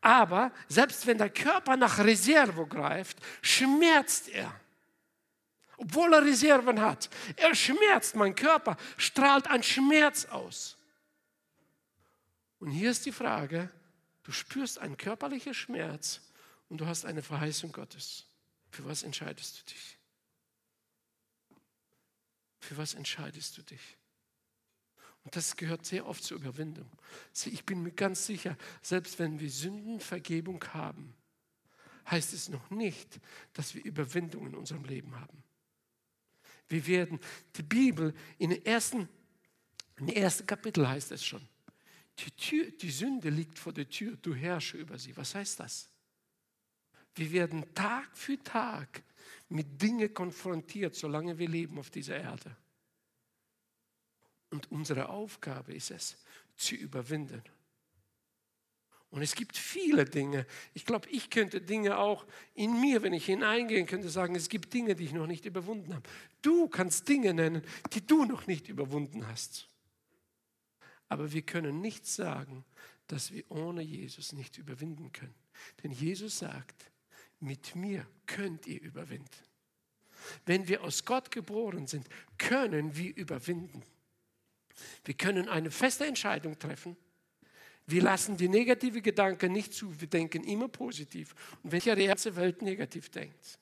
[0.00, 4.52] Aber selbst wenn der Körper nach Reserve greift, schmerzt er
[5.82, 7.10] obwohl er Reserven hat.
[7.36, 10.76] Er schmerzt, mein Körper strahlt einen Schmerz aus.
[12.60, 13.68] Und hier ist die Frage,
[14.22, 16.20] du spürst einen körperlichen Schmerz
[16.68, 18.24] und du hast eine Verheißung Gottes.
[18.70, 19.98] Für was entscheidest du dich?
[22.62, 23.98] Für was entscheidest du dich?
[25.24, 26.88] Und das gehört sehr oft zur Überwindung.
[27.46, 31.12] Ich bin mir ganz sicher, selbst wenn wir Sündenvergebung haben,
[32.08, 33.18] heißt es noch nicht,
[33.52, 35.42] dass wir Überwindung in unserem Leben haben.
[36.68, 37.18] Wir werden
[37.56, 39.08] die Bibel in den ersten,
[39.96, 41.46] im ersten Kapitel heißt es schon.
[42.20, 45.16] Die, Tür, die Sünde liegt vor der Tür, du herrsche über sie.
[45.16, 45.90] Was heißt das?
[47.16, 49.02] Wir werden Tag für Tag
[49.52, 52.56] mit Dingen konfrontiert, solange wir leben auf dieser Erde.
[54.50, 56.16] Und unsere Aufgabe ist es,
[56.56, 57.42] zu überwinden.
[59.10, 60.46] Und es gibt viele Dinge.
[60.72, 64.72] Ich glaube, ich könnte Dinge auch in mir, wenn ich hineingehen könnte, sagen, es gibt
[64.72, 66.08] Dinge, die ich noch nicht überwunden habe.
[66.40, 67.62] Du kannst Dinge nennen,
[67.92, 69.68] die du noch nicht überwunden hast.
[71.08, 72.64] Aber wir können nicht sagen,
[73.06, 75.34] dass wir ohne Jesus nicht überwinden können.
[75.82, 76.91] Denn Jesus sagt,
[77.42, 79.28] mit mir könnt ihr überwinden.
[80.46, 83.82] Wenn wir aus Gott geboren sind, können wir überwinden.
[85.04, 86.96] Wir können eine feste Entscheidung treffen
[87.86, 91.34] wir lassen die negative Gedanken nicht zu, wir denken immer positiv.
[91.62, 93.58] Und wenn die ganze Welt negativ denkt,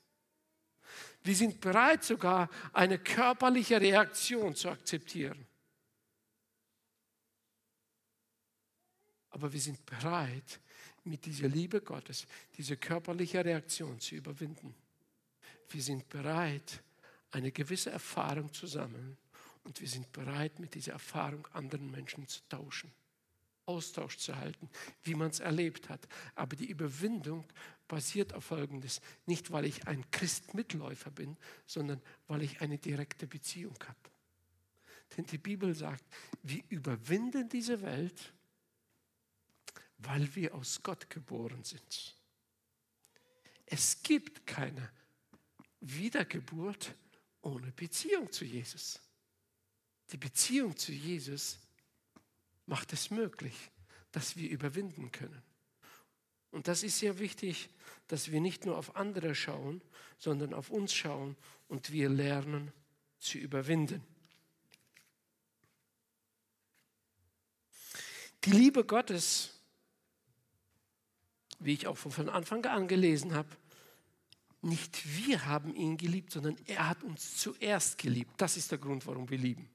[1.22, 5.46] wir sind bereit sogar eine körperliche Reaktion zu akzeptieren.
[9.30, 10.60] Aber wir sind bereit,
[11.04, 14.74] mit dieser Liebe Gottes diese körperliche Reaktion zu überwinden.
[15.68, 16.82] Wir sind bereit,
[17.30, 19.16] eine gewisse Erfahrung zu sammeln
[19.64, 22.90] und wir sind bereit, mit dieser Erfahrung anderen Menschen zu tauschen.
[23.66, 24.68] Austausch zu halten,
[25.04, 26.08] wie man es erlebt hat.
[26.34, 27.44] Aber die Überwindung
[27.86, 29.00] basiert auf Folgendes.
[29.26, 31.36] Nicht, weil ich ein Christmitläufer bin,
[31.66, 34.10] sondern weil ich eine direkte Beziehung habe.
[35.16, 36.04] Denn die Bibel sagt,
[36.42, 38.32] wir überwinden diese Welt,
[40.02, 42.16] weil wir aus Gott geboren sind.
[43.66, 44.90] Es gibt keine
[45.80, 46.94] Wiedergeburt
[47.42, 49.00] ohne Beziehung zu Jesus.
[50.12, 51.58] Die Beziehung zu Jesus
[52.66, 53.54] macht es möglich,
[54.12, 55.42] dass wir überwinden können.
[56.50, 57.70] Und das ist sehr wichtig,
[58.08, 59.80] dass wir nicht nur auf andere schauen,
[60.18, 61.36] sondern auf uns schauen
[61.68, 62.72] und wir lernen
[63.18, 64.04] zu überwinden.
[68.44, 69.59] Die Liebe Gottes,
[71.60, 73.48] wie ich auch von Anfang an gelesen habe,
[74.62, 78.32] Nicht wir haben ihn geliebt, sondern er hat uns zuerst geliebt.
[78.36, 79.70] Das ist der Grund, warum wir lieben.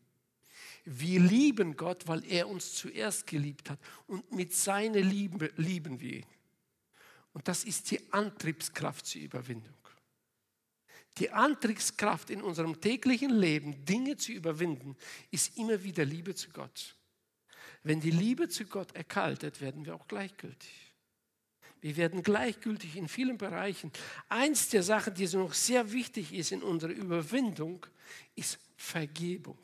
[0.83, 3.79] Wir lieben Gott, weil er uns zuerst geliebt hat.
[4.05, 6.25] Und mit seiner Liebe lieben wir ihn.
[7.33, 9.73] Und das ist die Antriebskraft zur Überwindung.
[11.17, 14.95] Die Antriebskraft in unserem täglichen Leben, Dinge zu überwinden,
[15.31, 16.95] ist immer wieder Liebe zu Gott.
[17.81, 20.84] Wenn die Liebe zu Gott erkaltet, werden wir auch gleichgültig.
[21.85, 23.91] Wir werden gleichgültig in vielen Bereichen.
[24.27, 27.85] Eins der Sachen, die noch sehr wichtig ist in unserer Überwindung,
[28.35, 29.59] ist Vergebung.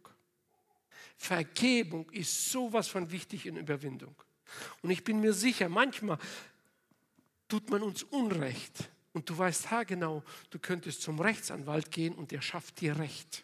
[1.18, 4.14] Vergebung ist sowas von wichtig in Überwindung.
[4.84, 6.20] Und ich bin mir sicher, manchmal
[7.48, 12.44] tut man uns Unrecht und du weißt haargenau, du könntest zum Rechtsanwalt gehen und der
[12.44, 13.44] schafft dir Recht.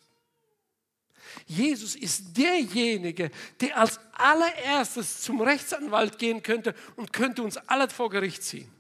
[1.46, 8.10] Jesus ist derjenige, der als allererstes zum Rechtsanwalt gehen könnte und könnte uns alle vor
[8.10, 8.72] Gericht ziehen.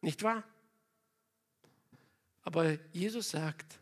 [0.00, 0.44] Nicht wahr?
[2.42, 3.78] Aber Jesus sagt,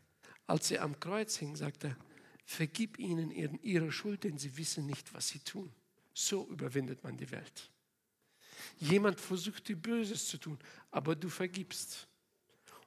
[0.46, 1.96] als er am Kreuz hing, sagt er,
[2.44, 3.30] vergib ihnen
[3.62, 5.72] ihre Schuld, denn sie wissen nicht, was sie tun.
[6.12, 7.70] So überwindet man die Welt.
[8.78, 10.58] Jemand versucht dir Böses zu tun,
[10.90, 12.06] aber du vergibst.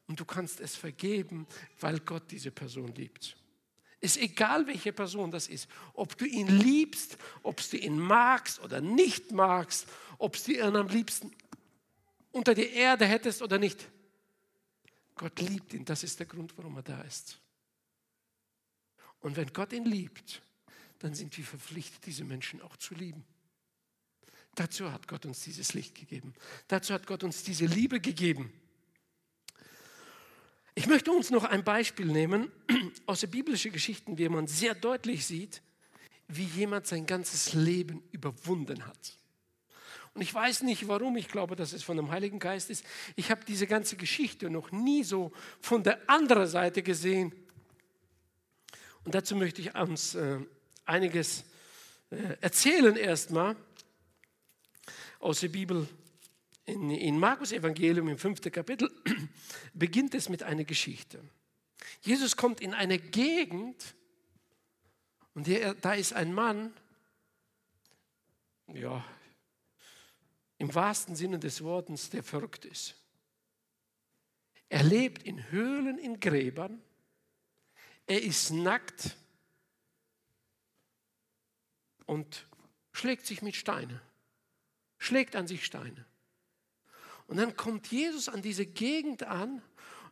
[0.08, 1.48] Und du kannst es vergeben,
[1.80, 3.38] weil Gott diese Person liebt.
[4.04, 5.70] Ist egal, welche Person das ist.
[5.94, 9.88] Ob du ihn liebst, ob du ihn magst oder nicht magst,
[10.18, 11.32] ob du ihn am liebsten
[12.34, 13.88] unter die Erde hättest oder nicht.
[15.16, 15.86] Gott liebt ihn.
[15.86, 17.40] Das ist der Grund, warum er da ist.
[19.22, 20.42] Und wenn Gott ihn liebt,
[21.00, 23.24] dann sind wir verpflichtet, diese Menschen auch zu lieben.
[24.54, 26.34] Dazu hat Gott uns dieses Licht gegeben.
[26.68, 28.52] Dazu hat Gott uns diese Liebe gegeben.
[30.76, 32.52] Ich möchte uns noch ein Beispiel nehmen
[33.06, 35.62] aus der biblischen Geschichten, wie man sehr deutlich sieht,
[36.28, 39.18] wie jemand sein ganzes Leben überwunden hat.
[40.16, 42.86] Und ich weiß nicht warum, ich glaube, dass es von dem Heiligen Geist ist.
[43.16, 47.34] Ich habe diese ganze Geschichte noch nie so von der anderen Seite gesehen,
[49.06, 50.40] und dazu möchte ich uns äh,
[50.86, 51.44] einiges
[52.10, 53.56] äh, erzählen erstmal
[55.20, 55.88] aus der Bibel.
[56.66, 58.90] In, in Markus Evangelium im fünften Kapitel
[59.74, 61.24] beginnt es mit einer Geschichte.
[62.02, 63.96] Jesus kommt in eine Gegend
[65.34, 66.74] und der, da ist ein Mann,
[68.68, 69.04] ja,
[70.58, 72.96] im wahrsten Sinne des Wortes, der verrückt ist.
[74.70, 76.82] Er lebt in Höhlen, in Gräbern
[78.06, 79.16] er ist nackt
[82.06, 82.48] und
[82.92, 84.02] schlägt sich mit Steinen,
[84.98, 86.06] schlägt an sich Steine.
[87.28, 89.62] Und dann kommt Jesus an diese Gegend an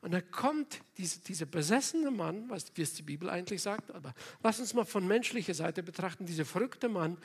[0.02, 4.14] und dann kommt diese, dieser besessene Mann, was, wie es die Bibel eigentlich sagt, aber
[4.42, 7.18] lass uns mal von menschlicher Seite betrachten, dieser verrückte Mann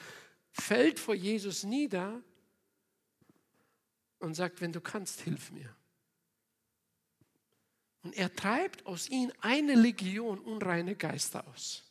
[0.53, 2.23] fällt vor Jesus nieder
[4.19, 5.75] und sagt, wenn du kannst, hilf mir.
[8.03, 11.83] Und er treibt aus ihm eine Legion unreine Geister aus.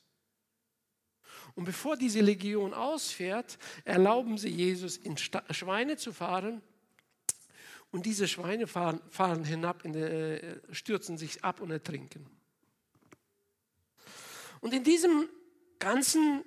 [1.55, 6.61] Und bevor diese Legion ausfährt, erlauben sie Jesus, in Schweine zu fahren.
[7.91, 12.29] Und diese Schweine fahren, fahren hinab, der, äh, stürzen sich ab und ertrinken.
[14.59, 15.29] Und in diesem
[15.79, 16.43] ganzen,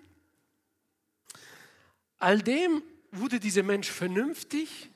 [2.19, 4.91] all dem wurde dieser Mensch vernünftig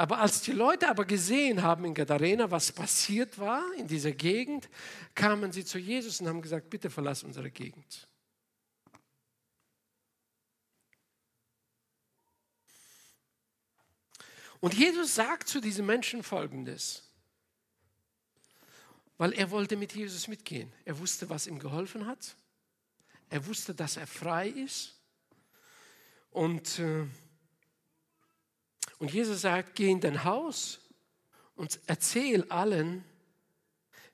[0.00, 4.70] aber als die Leute aber gesehen haben in Gadarena, was passiert war in dieser Gegend,
[5.14, 8.08] kamen sie zu Jesus und haben gesagt, bitte verlass unsere Gegend.
[14.60, 17.02] Und Jesus sagt zu diesen Menschen Folgendes,
[19.18, 20.72] weil er wollte mit Jesus mitgehen.
[20.84, 22.36] Er wusste, was ihm geholfen hat.
[23.28, 24.94] Er wusste, dass er frei ist.
[26.30, 27.06] Und äh,
[29.00, 30.78] und Jesus sagt, geh in dein Haus
[31.56, 33.02] und erzähl allen,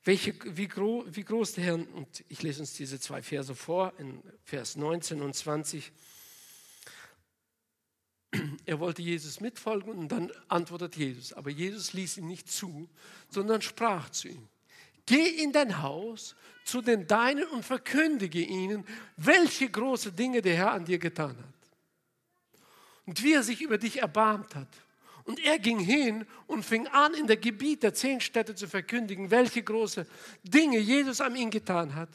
[0.05, 3.93] welche, wie, gro, wie groß der Herr, und ich lese uns diese zwei Verse vor,
[3.99, 5.91] in Vers 19 und 20.
[8.67, 11.33] Er wollte Jesus mitfolgen und dann antwortet Jesus.
[11.33, 12.89] Aber Jesus ließ ihm nicht zu,
[13.31, 14.49] sondern sprach zu ihm.
[15.07, 16.35] Geh in dein Haus
[16.65, 18.85] zu den Deinen und verkündige ihnen,
[19.17, 21.57] welche große Dinge der Herr an dir getan hat
[23.07, 24.69] und wie er sich über dich erbarmt hat.
[25.25, 29.31] Und er ging hin und fing an, in der Gebiet der zehn Städte zu verkündigen,
[29.31, 30.07] welche große
[30.43, 32.11] Dinge Jesus an ihm getan hat.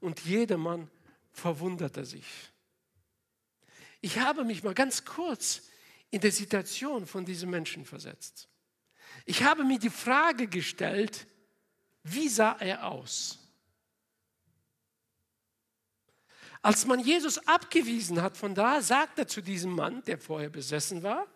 [0.00, 0.88] Und jedermann
[1.32, 2.51] verwunderte sich.
[4.02, 5.62] Ich habe mich mal ganz kurz
[6.10, 8.48] in der Situation von diesen Menschen versetzt.
[9.24, 11.26] Ich habe mir die Frage gestellt,
[12.02, 13.38] wie sah er aus?
[16.60, 21.02] Als man Jesus abgewiesen hat von da, sagt er zu diesem Mann, der vorher besessen
[21.02, 21.26] war,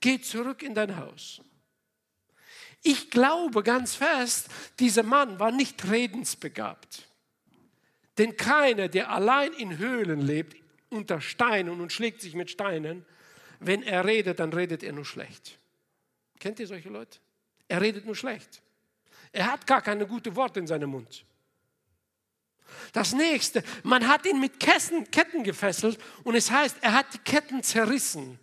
[0.00, 1.40] geh zurück in dein Haus.
[2.82, 4.48] Ich glaube ganz fest,
[4.78, 7.08] dieser Mann war nicht redensbegabt.
[8.18, 13.04] Denn keiner, der allein in Höhlen lebt, unter Steinen und schlägt sich mit Steinen,
[13.60, 15.58] wenn er redet, dann redet er nur schlecht.
[16.38, 17.18] Kennt ihr solche Leute?
[17.68, 18.62] Er redet nur schlecht.
[19.32, 21.24] Er hat gar keine guten Worte in seinem Mund.
[22.92, 27.18] Das nächste, man hat ihn mit Ketten, Ketten gefesselt und es heißt, er hat die
[27.18, 28.38] Ketten zerrissen.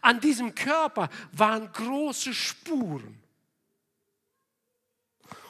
[0.00, 3.20] An diesem Körper waren große Spuren.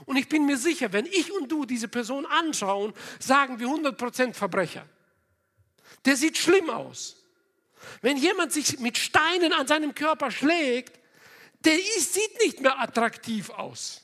[0.06, 4.34] Und ich bin mir sicher, wenn ich und du diese Person anschauen, sagen wir 100%
[4.34, 4.86] Verbrecher.
[6.04, 7.16] Der sieht schlimm aus.
[8.00, 10.98] Wenn jemand sich mit Steinen an seinem Körper schlägt,
[11.64, 14.02] der sieht nicht mehr attraktiv aus.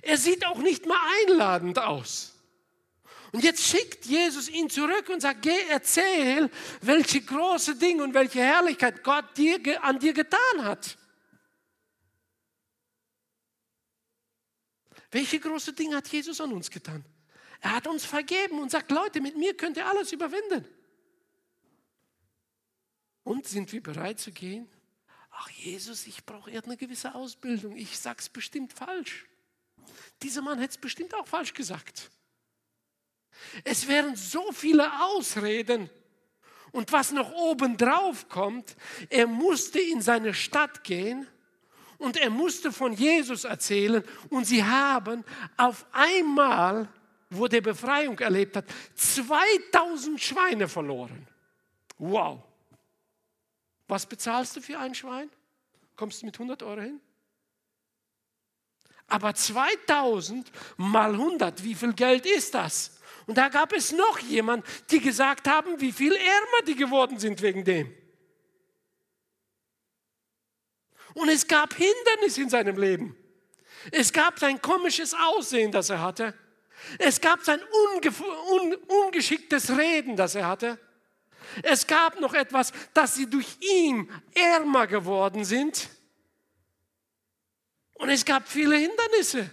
[0.00, 2.32] Er sieht auch nicht mehr einladend aus.
[3.32, 6.50] Und jetzt schickt Jesus ihn zurück und sagt, geh erzähl,
[6.82, 10.98] welche große Dinge und welche Herrlichkeit Gott dir, an dir getan hat.
[15.10, 17.04] Welche große Dinge hat Jesus an uns getan?
[17.62, 20.66] Er hat uns vergeben und sagt, Leute, mit mir könnt ihr alles überwinden.
[23.22, 24.68] Und sind wir bereit zu gehen?
[25.30, 27.76] Ach Jesus, ich brauche eher eine gewisse Ausbildung.
[27.76, 29.26] Ich sage es bestimmt falsch.
[30.22, 32.10] Dieser Mann hätte es bestimmt auch falsch gesagt.
[33.62, 35.88] Es wären so viele Ausreden.
[36.72, 38.74] Und was noch oben drauf kommt,
[39.08, 41.28] er musste in seine Stadt gehen
[41.98, 44.02] und er musste von Jesus erzählen.
[44.30, 45.24] Und sie haben
[45.56, 46.88] auf einmal,
[47.32, 48.64] wo der Befreiung erlebt hat,
[48.94, 51.26] 2000 Schweine verloren.
[51.98, 52.42] Wow.
[53.88, 55.30] Was bezahlst du für ein Schwein?
[55.96, 57.00] Kommst du mit 100 Euro hin?
[59.08, 62.98] Aber 2000 mal 100, wie viel Geld ist das?
[63.26, 67.42] Und da gab es noch jemand, die gesagt haben, wie viel ärmer die geworden sind
[67.42, 67.94] wegen dem.
[71.14, 73.16] Und es gab Hindernisse in seinem Leben.
[73.90, 76.34] Es gab sein komisches Aussehen, das er hatte.
[76.98, 80.78] Es gab sein un ungeschicktes Reden, das er hatte.
[81.62, 85.88] Es gab noch etwas, dass sie durch ihn ärmer geworden sind.
[87.94, 89.50] Und es gab viele Hindernisse.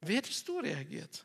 [0.00, 1.24] Wie hättest du reagiert?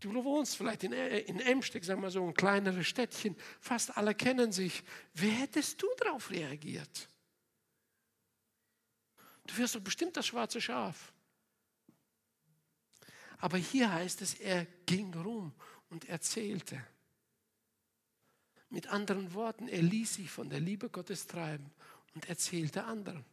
[0.00, 4.50] Du wohnst vielleicht in, in Emsteck, sagen wir so, ein kleineres Städtchen, fast alle kennen
[4.50, 4.82] sich.
[5.14, 7.08] Wie hättest du darauf reagiert?
[9.44, 11.12] Du wirst doch bestimmt das schwarze Schaf.
[13.38, 15.52] Aber hier heißt es, er ging rum
[15.90, 16.84] und erzählte.
[18.70, 21.70] Mit anderen Worten, er ließ sich von der Liebe Gottes treiben
[22.14, 23.24] und erzählte anderen.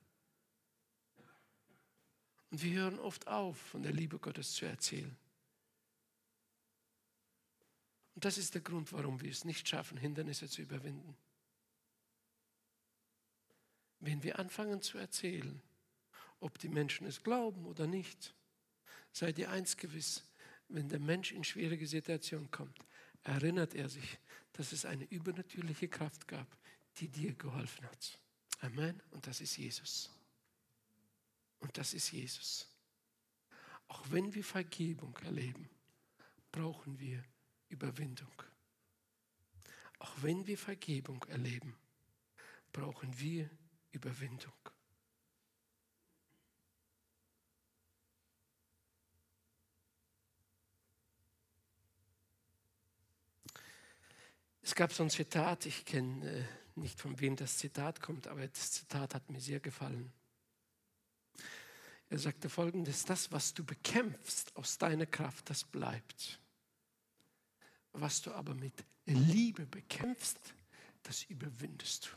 [2.50, 5.15] Und wir hören oft auf, von der Liebe Gottes zu erzählen.
[8.15, 11.15] Und das ist der Grund, warum wir es nicht schaffen, Hindernisse zu überwinden.
[14.00, 15.62] Wenn wir anfangen zu erzählen,
[16.39, 18.34] ob die Menschen es glauben oder nicht,
[19.12, 20.23] seid ihr eins gewiss,
[20.67, 22.78] wenn der Mensch in schwierige Situationen kommt,
[23.23, 24.19] erinnert er sich,
[24.54, 26.47] dass es eine übernatürliche Kraft gab,
[26.97, 28.19] die dir geholfen hat.
[28.62, 29.02] Amen.
[29.12, 30.10] Und das ist Jesus.
[31.60, 32.67] Und das ist Jesus.
[33.88, 35.69] Auch wenn wir Vergebung erleben,
[36.52, 37.23] brauchen wir
[37.69, 38.32] Überwindung.
[39.99, 41.75] Auch wenn wir Vergebung erleben,
[42.71, 43.49] brauchen wir
[43.91, 44.54] Überwindung.
[54.69, 56.43] Es gab so ein Zitat, ich kenne äh,
[56.75, 60.13] nicht von wem das Zitat kommt, aber das Zitat hat mir sehr gefallen.
[62.08, 66.39] Er sagte folgendes, das, was du bekämpfst aus deiner Kraft, das bleibt.
[67.93, 70.53] Was du aber mit Liebe bekämpfst,
[71.01, 72.10] das überwindest du.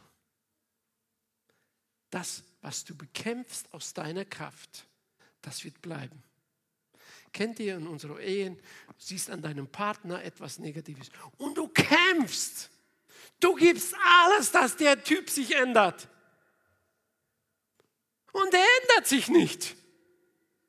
[2.10, 4.86] Das, was du bekämpfst aus deiner Kraft,
[5.40, 6.22] das wird bleiben.
[7.32, 8.58] Kennt ihr in unserer Ehen,
[8.98, 12.70] siehst an deinem Partner etwas Negatives und du kämpfst.
[13.40, 16.08] Du gibst alles, dass der Typ sich ändert.
[18.32, 19.76] Und er ändert sich nicht.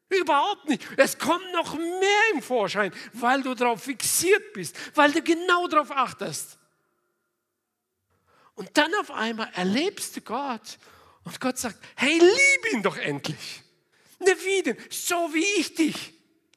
[0.09, 0.85] Überhaupt nicht.
[0.97, 5.91] Es kommt noch mehr im Vorschein, weil du darauf fixiert bist, weil du genau darauf
[5.91, 6.57] achtest.
[8.55, 10.77] Und dann auf einmal erlebst du Gott
[11.23, 13.63] und Gott sagt, hey, lieb ihn doch endlich.
[14.19, 14.77] Ne, wie denn?
[14.89, 16.13] So wie ich dich.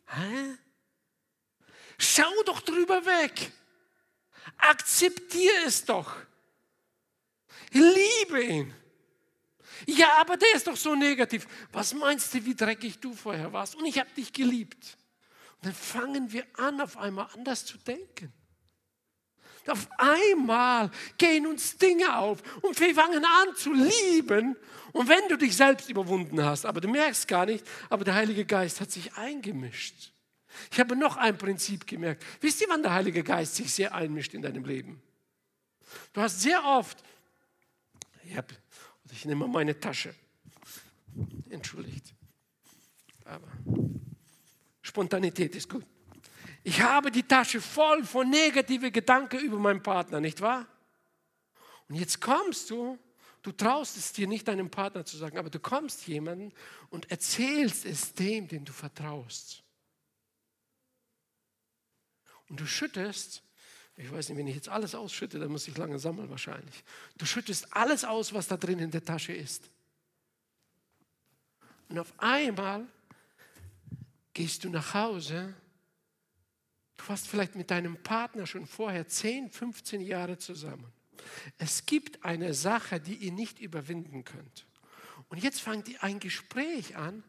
[0.07, 0.57] Hä?
[1.99, 3.53] Schau doch drüber weg.
[4.59, 6.17] Akzeptiere es doch.
[7.73, 8.75] Liebe ihn.
[9.87, 11.47] Ja, aber der ist doch so negativ.
[11.73, 13.75] Was meinst du, wie dreckig du vorher warst?
[13.75, 14.97] Und ich habe dich geliebt.
[15.57, 18.33] Und dann fangen wir an, auf einmal anders zu denken.
[19.69, 24.57] Auf einmal gehen uns Dinge auf und wir fangen an zu lieben.
[24.93, 28.45] Und wenn du dich selbst überwunden hast, aber du merkst gar nicht, aber der Heilige
[28.45, 30.13] Geist hat sich eingemischt.
[30.71, 32.25] Ich habe noch ein Prinzip gemerkt.
[32.41, 35.03] Wisst ihr, wann der Heilige Geist sich sehr einmischt in deinem Leben?
[36.13, 37.03] Du hast sehr oft,
[38.25, 38.53] ich, hab,
[39.13, 40.15] ich nehme meine Tasche,
[41.51, 42.15] entschuldigt,
[43.25, 43.49] aber
[44.83, 45.85] Spontanität ist gut.
[46.67, 50.67] Ich habe die Tasche voll von negativen Gedanken über meinen Partner, nicht wahr?
[51.89, 52.99] Und jetzt kommst du,
[53.43, 56.53] du traust es dir nicht deinem Partner zu sagen, aber du kommst jemanden
[56.91, 59.63] und erzählst es dem, den du vertraust.
[62.49, 63.45] Und du schüttest,
[63.95, 66.83] ich weiß nicht, wenn ich jetzt alles ausschütte, dann muss ich lange sammeln wahrscheinlich.
[67.17, 69.71] Du schüttest alles aus, was da drin in der Tasche ist.
[71.91, 72.89] Und auf einmal
[74.33, 75.55] gehst du nach Hause
[76.97, 80.93] Du warst vielleicht mit deinem Partner schon vorher 10, 15 Jahre zusammen.
[81.59, 84.67] Es gibt eine Sache, die ihr nicht überwinden könnt.
[85.29, 87.23] Und jetzt fangt ihr ein Gespräch an.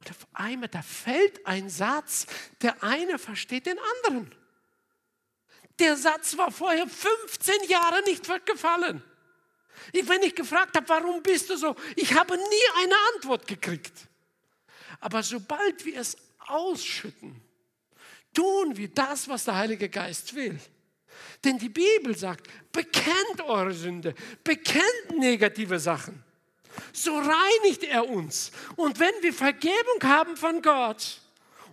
[0.00, 2.26] Und auf einmal, da fällt ein Satz,
[2.60, 4.34] der eine versteht den anderen.
[5.78, 9.02] Der Satz war vorher 15 Jahre nicht gefallen.
[9.92, 13.92] Wenn ich gefragt habe, warum bist du so, ich habe nie eine Antwort gekriegt.
[15.00, 17.40] Aber sobald wir es ausschütten,
[18.32, 20.58] tun wir das, was der Heilige Geist will.
[21.44, 24.14] Denn die Bibel sagt, bekennt eure Sünde,
[24.44, 26.22] bekennt negative Sachen.
[26.92, 28.50] So reinigt er uns.
[28.76, 31.20] Und wenn wir Vergebung haben von Gott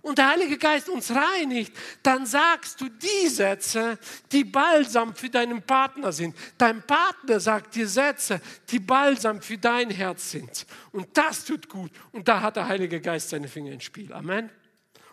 [0.02, 3.98] und der Heilige Geist uns reinigt, dann sagst du die Sätze,
[4.32, 6.36] die balsam für deinen Partner sind.
[6.58, 10.66] Dein Partner sagt die Sätze, die balsam für dein Herz sind.
[10.92, 11.92] Und das tut gut.
[12.12, 14.12] Und da hat der Heilige Geist seine Finger ins Spiel.
[14.12, 14.50] Amen.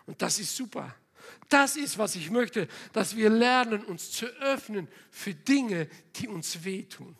[0.06, 0.94] Und das ist super.
[1.48, 6.64] Das ist, was ich möchte, dass wir lernen, uns zu öffnen für Dinge, die uns
[6.64, 7.16] wehtun.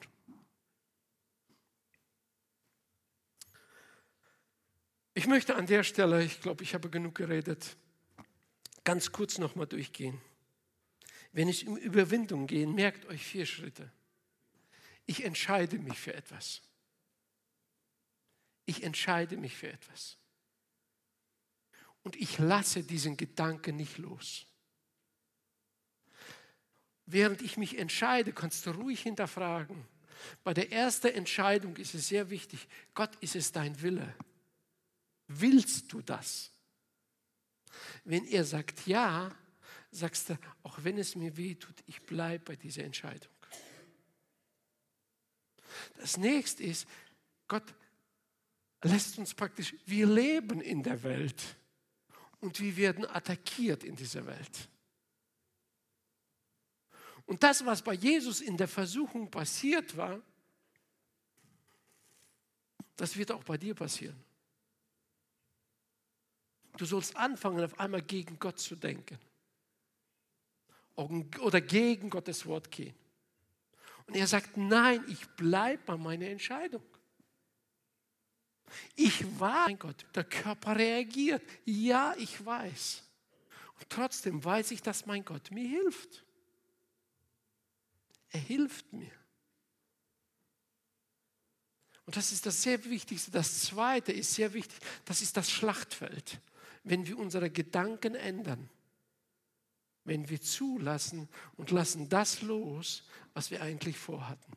[5.15, 7.77] Ich möchte an der Stelle, ich glaube, ich habe genug geredet,
[8.85, 10.21] ganz kurz nochmal durchgehen.
[11.33, 13.91] Wenn es um Überwindung geht, merkt euch vier Schritte.
[15.07, 16.63] Ich entscheide mich für etwas.
[18.67, 20.19] Ich entscheide mich für etwas
[22.09, 24.47] und ich lasse diesen Gedanken nicht los.
[27.05, 29.87] Während ich mich entscheide, kannst du ruhig hinterfragen.
[30.43, 34.15] Bei der ersten Entscheidung ist es sehr wichtig, Gott, ist es dein Wille?
[35.27, 36.51] Willst du das?
[38.05, 39.31] Wenn er sagt ja,
[39.91, 43.35] sagst du, auch wenn es mir weh tut, ich bleibe bei dieser Entscheidung.
[45.99, 46.89] Das nächste ist,
[47.49, 47.75] Gott
[48.81, 51.59] lässt uns praktisch, wir leben in der Welt
[52.41, 54.69] und wir werden attackiert in dieser Welt.
[57.27, 60.21] Und das, was bei Jesus in der Versuchung passiert war,
[62.97, 64.17] das wird auch bei dir passieren.
[66.77, 69.19] Du sollst anfangen, auf einmal gegen Gott zu denken
[70.97, 72.95] oder gegen Gottes Wort gehen.
[74.07, 76.83] Und er sagt, nein, ich bleibe bei meiner Entscheidung.
[78.95, 81.43] Ich weiß, mein Gott, der Körper reagiert.
[81.65, 83.03] Ja, ich weiß.
[83.79, 86.25] Und trotzdem weiß ich, dass mein Gott mir hilft.
[88.31, 89.13] Er hilft mir.
[92.05, 93.31] Und das ist das sehr Wichtigste.
[93.31, 94.79] Das Zweite ist sehr wichtig.
[95.05, 96.41] Das ist das Schlachtfeld.
[96.83, 98.71] Wenn wir unsere Gedanken ändern,
[100.05, 103.05] wenn wir zulassen und lassen das los,
[103.35, 104.57] was wir eigentlich vorhatten.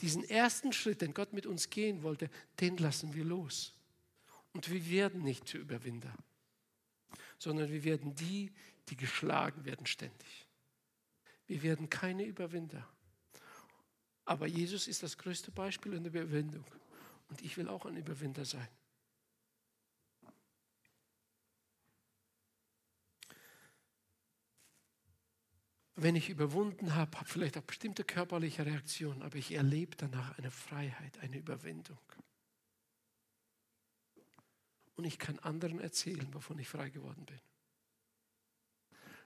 [0.00, 2.30] Diesen ersten Schritt, den Gott mit uns gehen wollte,
[2.60, 3.74] den lassen wir los.
[4.52, 6.14] Und wir werden nicht zu Überwinder,
[7.38, 8.52] sondern wir werden die,
[8.88, 10.46] die geschlagen werden ständig.
[11.46, 12.88] Wir werden keine Überwinder.
[14.24, 16.64] Aber Jesus ist das größte Beispiel in der Überwindung.
[17.28, 18.68] Und ich will auch ein Überwinder sein.
[26.00, 30.50] Wenn ich überwunden habe, habe vielleicht auch bestimmte körperliche Reaktionen, aber ich erlebe danach eine
[30.50, 31.98] Freiheit, eine Überwindung.
[34.94, 37.40] Und ich kann anderen erzählen, wovon ich frei geworden bin.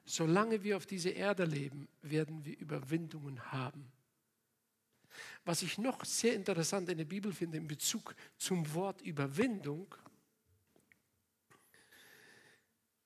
[0.06, 3.92] Solange wir auf dieser Erde leben, werden wir Überwindungen haben.
[5.44, 9.94] Was ich noch sehr interessant in der Bibel finde in Bezug zum Wort Überwindung,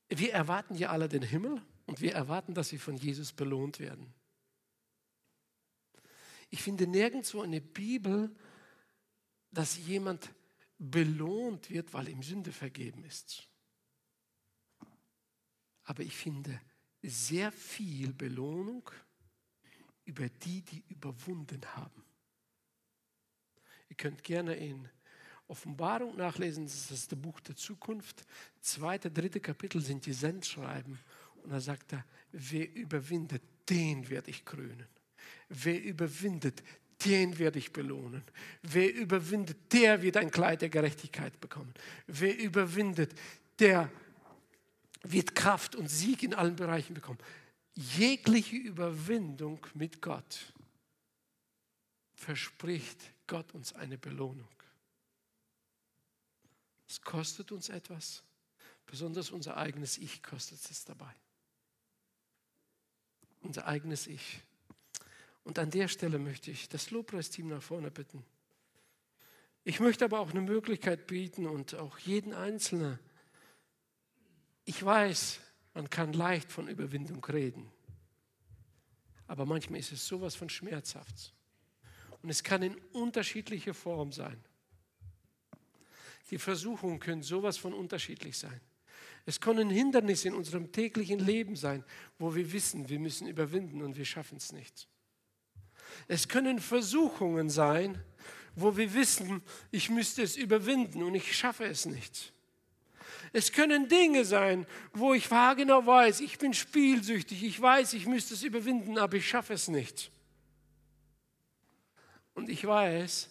[0.09, 4.13] wir erwarten ja alle den Himmel und wir erwarten, dass wir von Jesus belohnt werden.
[6.51, 8.35] Ich finde nirgendwo in der Bibel,
[9.51, 10.31] dass jemand
[10.79, 13.49] belohnt wird, weil ihm Sünde vergeben ist.
[15.85, 16.61] Aber ich finde,
[17.03, 18.91] sehr viel Belohnung
[20.05, 22.05] über die, die überwunden haben.
[23.89, 24.89] Ihr könnt gerne in
[25.49, 28.25] Offenbarung nachlesen, das ist das Buch der Zukunft.
[28.61, 30.99] Zweite, dritte Kapitel sind die Sendschreiben.
[31.47, 33.41] Und da sagt er, wer überwindet,
[33.71, 34.89] den werde ich krönen.
[35.49, 36.61] Wer überwindet,
[37.05, 38.25] den werde ich belohnen.
[38.63, 41.73] Wer überwindet, der wird ein Kleid der Gerechtigkeit bekommen.
[42.09, 43.15] Wer überwindet,
[43.61, 43.89] der
[45.05, 47.21] wird Kraft und Sieg in allen Bereichen bekommen.
[47.75, 50.53] Jegliche Überwindung mit Gott
[52.17, 54.49] verspricht Gott uns eine Belohnung.
[56.89, 58.25] Es kostet uns etwas,
[58.85, 61.15] besonders unser eigenes Ich kostet es dabei.
[63.47, 64.43] Unser eigenes Ich.
[65.45, 68.25] Und an der Stelle möchte ich das Lobpreisteam nach vorne bitten.
[69.63, 72.99] Ich möchte aber auch eine Möglichkeit bieten und auch jeden Einzelnen.
[74.65, 75.39] Ich weiß,
[75.75, 77.71] man kann leicht von Überwindung reden,
[79.29, 81.33] aber manchmal ist es sowas von schmerzhaft.
[82.23, 84.45] Und es kann in unterschiedlicher Form sein.
[86.33, 88.61] Die Versuchungen können sowas von unterschiedlich sein.
[89.27, 91.85] Es können Hindernisse in unserem täglichen Leben sein,
[92.19, 94.89] wo wir wissen, wir müssen überwinden und wir schaffen es nicht.
[96.07, 98.01] Es können Versuchungen sein,
[98.55, 102.33] wo wir wissen, ich müsste es überwinden und ich schaffe es nicht.
[103.33, 108.35] Es können Dinge sein, wo ich genau weiß, ich bin spielsüchtig, ich weiß, ich müsste
[108.35, 110.11] es überwinden, aber ich schaffe es nicht.
[112.35, 113.29] Und ich weiß,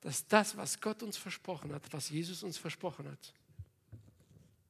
[0.00, 3.34] dass das, was Gott uns versprochen hat, was Jesus uns versprochen hat,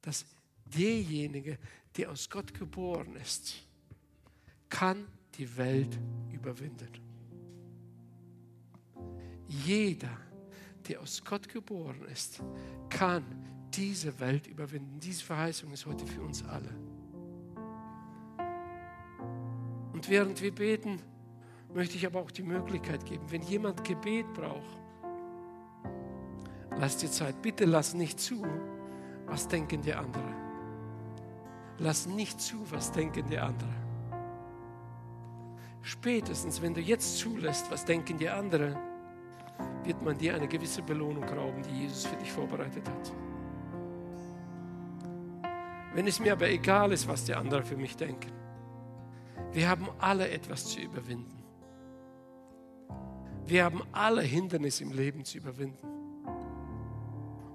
[0.00, 0.24] dass
[0.64, 1.58] derjenige,
[1.96, 3.66] der aus Gott geboren ist,
[4.68, 5.98] kann die Welt
[6.32, 6.88] überwinden.
[9.46, 10.16] Jeder,
[10.88, 12.42] der aus Gott geboren ist,
[12.88, 13.24] kann
[13.74, 14.98] diese Welt überwinden.
[15.00, 16.74] Diese Verheißung ist heute für uns alle.
[19.92, 21.00] Und während wir beten,
[21.74, 24.82] möchte ich aber auch die Möglichkeit geben, wenn jemand Gebet braucht,
[26.78, 27.40] Lass dir Zeit.
[27.42, 28.44] Bitte lass nicht zu,
[29.26, 30.41] was denken die anderen.
[31.82, 33.74] Lass nicht zu, was denken die anderen.
[35.80, 38.76] Spätestens, wenn du jetzt zulässt, was denken die anderen,
[39.82, 43.12] wird man dir eine gewisse Belohnung rauben, die Jesus für dich vorbereitet hat.
[45.92, 48.30] Wenn es mir aber egal ist, was die anderen für mich denken,
[49.50, 51.42] wir haben alle etwas zu überwinden.
[53.44, 55.88] Wir haben alle Hindernisse im Leben zu überwinden.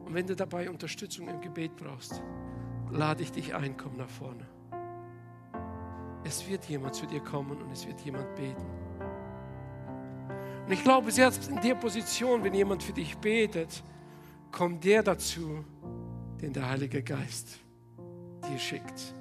[0.03, 2.21] Und wenn du dabei Unterstützung im Gebet brauchst,
[2.91, 4.45] lade ich dich ein, komm nach vorne.
[6.23, 8.65] Es wird jemand zu dir kommen und es wird jemand beten.
[10.65, 13.81] Und ich glaube, selbst in der Position, wenn jemand für dich betet,
[14.51, 15.63] kommt der dazu,
[16.41, 17.59] den der Heilige Geist
[18.49, 19.15] dir schickt.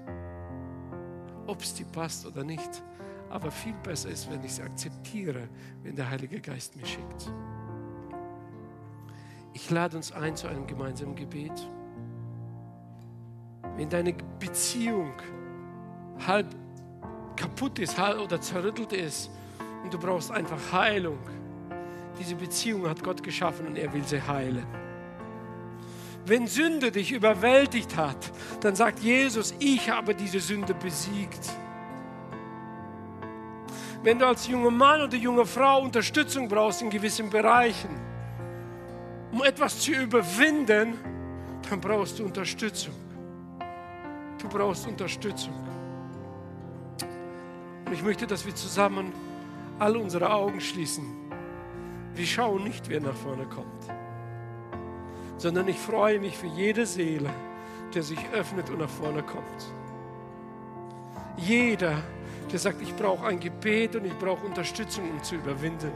[1.47, 2.83] Ob es dir passt oder nicht,
[3.31, 5.49] aber viel besser ist, wenn ich es akzeptiere,
[5.83, 7.31] wenn der Heilige Geist mir schickt.
[9.53, 11.71] Ich lade uns ein zu einem gemeinsamen Gebet.
[13.77, 15.13] Wenn deine Beziehung
[16.27, 16.47] halb
[17.37, 19.31] kaputt ist halb oder zerrüttelt ist
[19.85, 21.19] und du brauchst einfach Heilung,
[22.19, 24.67] diese Beziehung hat Gott geschaffen und er will sie heilen.
[26.25, 31.51] Wenn Sünde dich überwältigt hat, dann sagt Jesus, ich habe diese Sünde besiegt.
[34.03, 37.91] Wenn du als junger Mann oder junge Frau Unterstützung brauchst in gewissen Bereichen,
[39.31, 40.95] um etwas zu überwinden,
[41.69, 42.95] dann brauchst du Unterstützung.
[44.49, 45.55] Du brauchst Unterstützung.
[47.85, 49.13] Und ich möchte, dass wir zusammen
[49.81, 51.05] alle unsere Augen schließen.
[52.15, 53.91] Wir schauen nicht, wer nach vorne kommt,
[55.37, 57.29] sondern ich freue mich für jede Seele,
[57.93, 59.73] der sich öffnet und nach vorne kommt.
[61.37, 62.05] Jeder,
[62.51, 65.91] der sagt, ich brauche ein Gebet und ich brauche Unterstützung, um zu überwinden.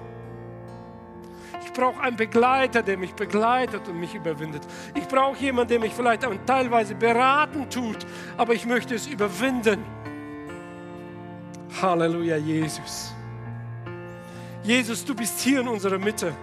[1.81, 4.63] Ich brauche einen Begleiter, der mich begleitet und mich überwindet.
[4.95, 7.97] Ich brauche jemanden, der mich vielleicht auch teilweise beraten tut,
[8.37, 9.83] aber ich möchte es überwinden.
[11.81, 13.15] Halleluja, Jesus.
[14.63, 16.35] Jesus, du bist hier in unserer Mitte.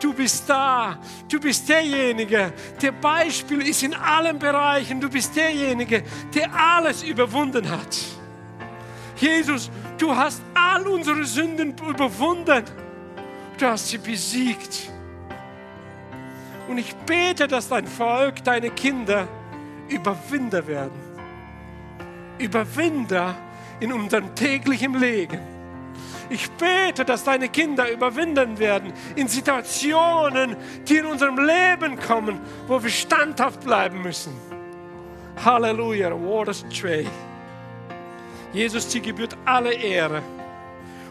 [0.00, 0.98] Du bist da.
[1.28, 4.98] Du bist derjenige, der Beispiel ist in allen Bereichen.
[4.98, 6.04] Du bist derjenige,
[6.34, 7.98] der alles überwunden hat.
[9.16, 12.64] Jesus, du hast all unsere Sünden überwunden
[13.58, 14.90] du hast sie besiegt.
[16.68, 19.28] Und ich bete, dass dein Volk, deine Kinder
[19.88, 21.00] Überwinder werden.
[22.38, 23.34] Überwinder
[23.80, 25.38] in unserem täglichen Leben.
[26.30, 30.56] Ich bete, dass deine Kinder überwinden werden in Situationen,
[30.88, 34.32] die in unserem Leben kommen, wo wir standhaft bleiben müssen.
[35.44, 37.06] Halleluja, Waters Tray.
[38.52, 40.22] Jesus, dir gebührt alle Ehre.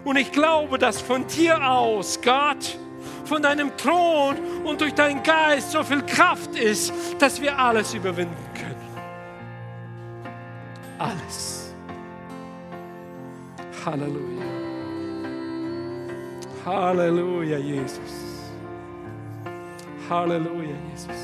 [0.04, 2.78] Und ich glaube, dass von dir aus, Gott,
[3.26, 8.36] von deinem Thron und durch deinen Geist so viel Kraft ist, dass wir alles überwinden
[8.54, 8.76] können.
[10.98, 11.74] Alles.
[13.86, 14.46] Halleluja.
[16.66, 18.00] Halleluja, Jesus.
[20.10, 21.18] Halleluja, Jesus.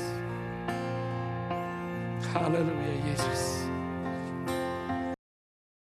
[2.34, 3.67] Halleluja, Jesus.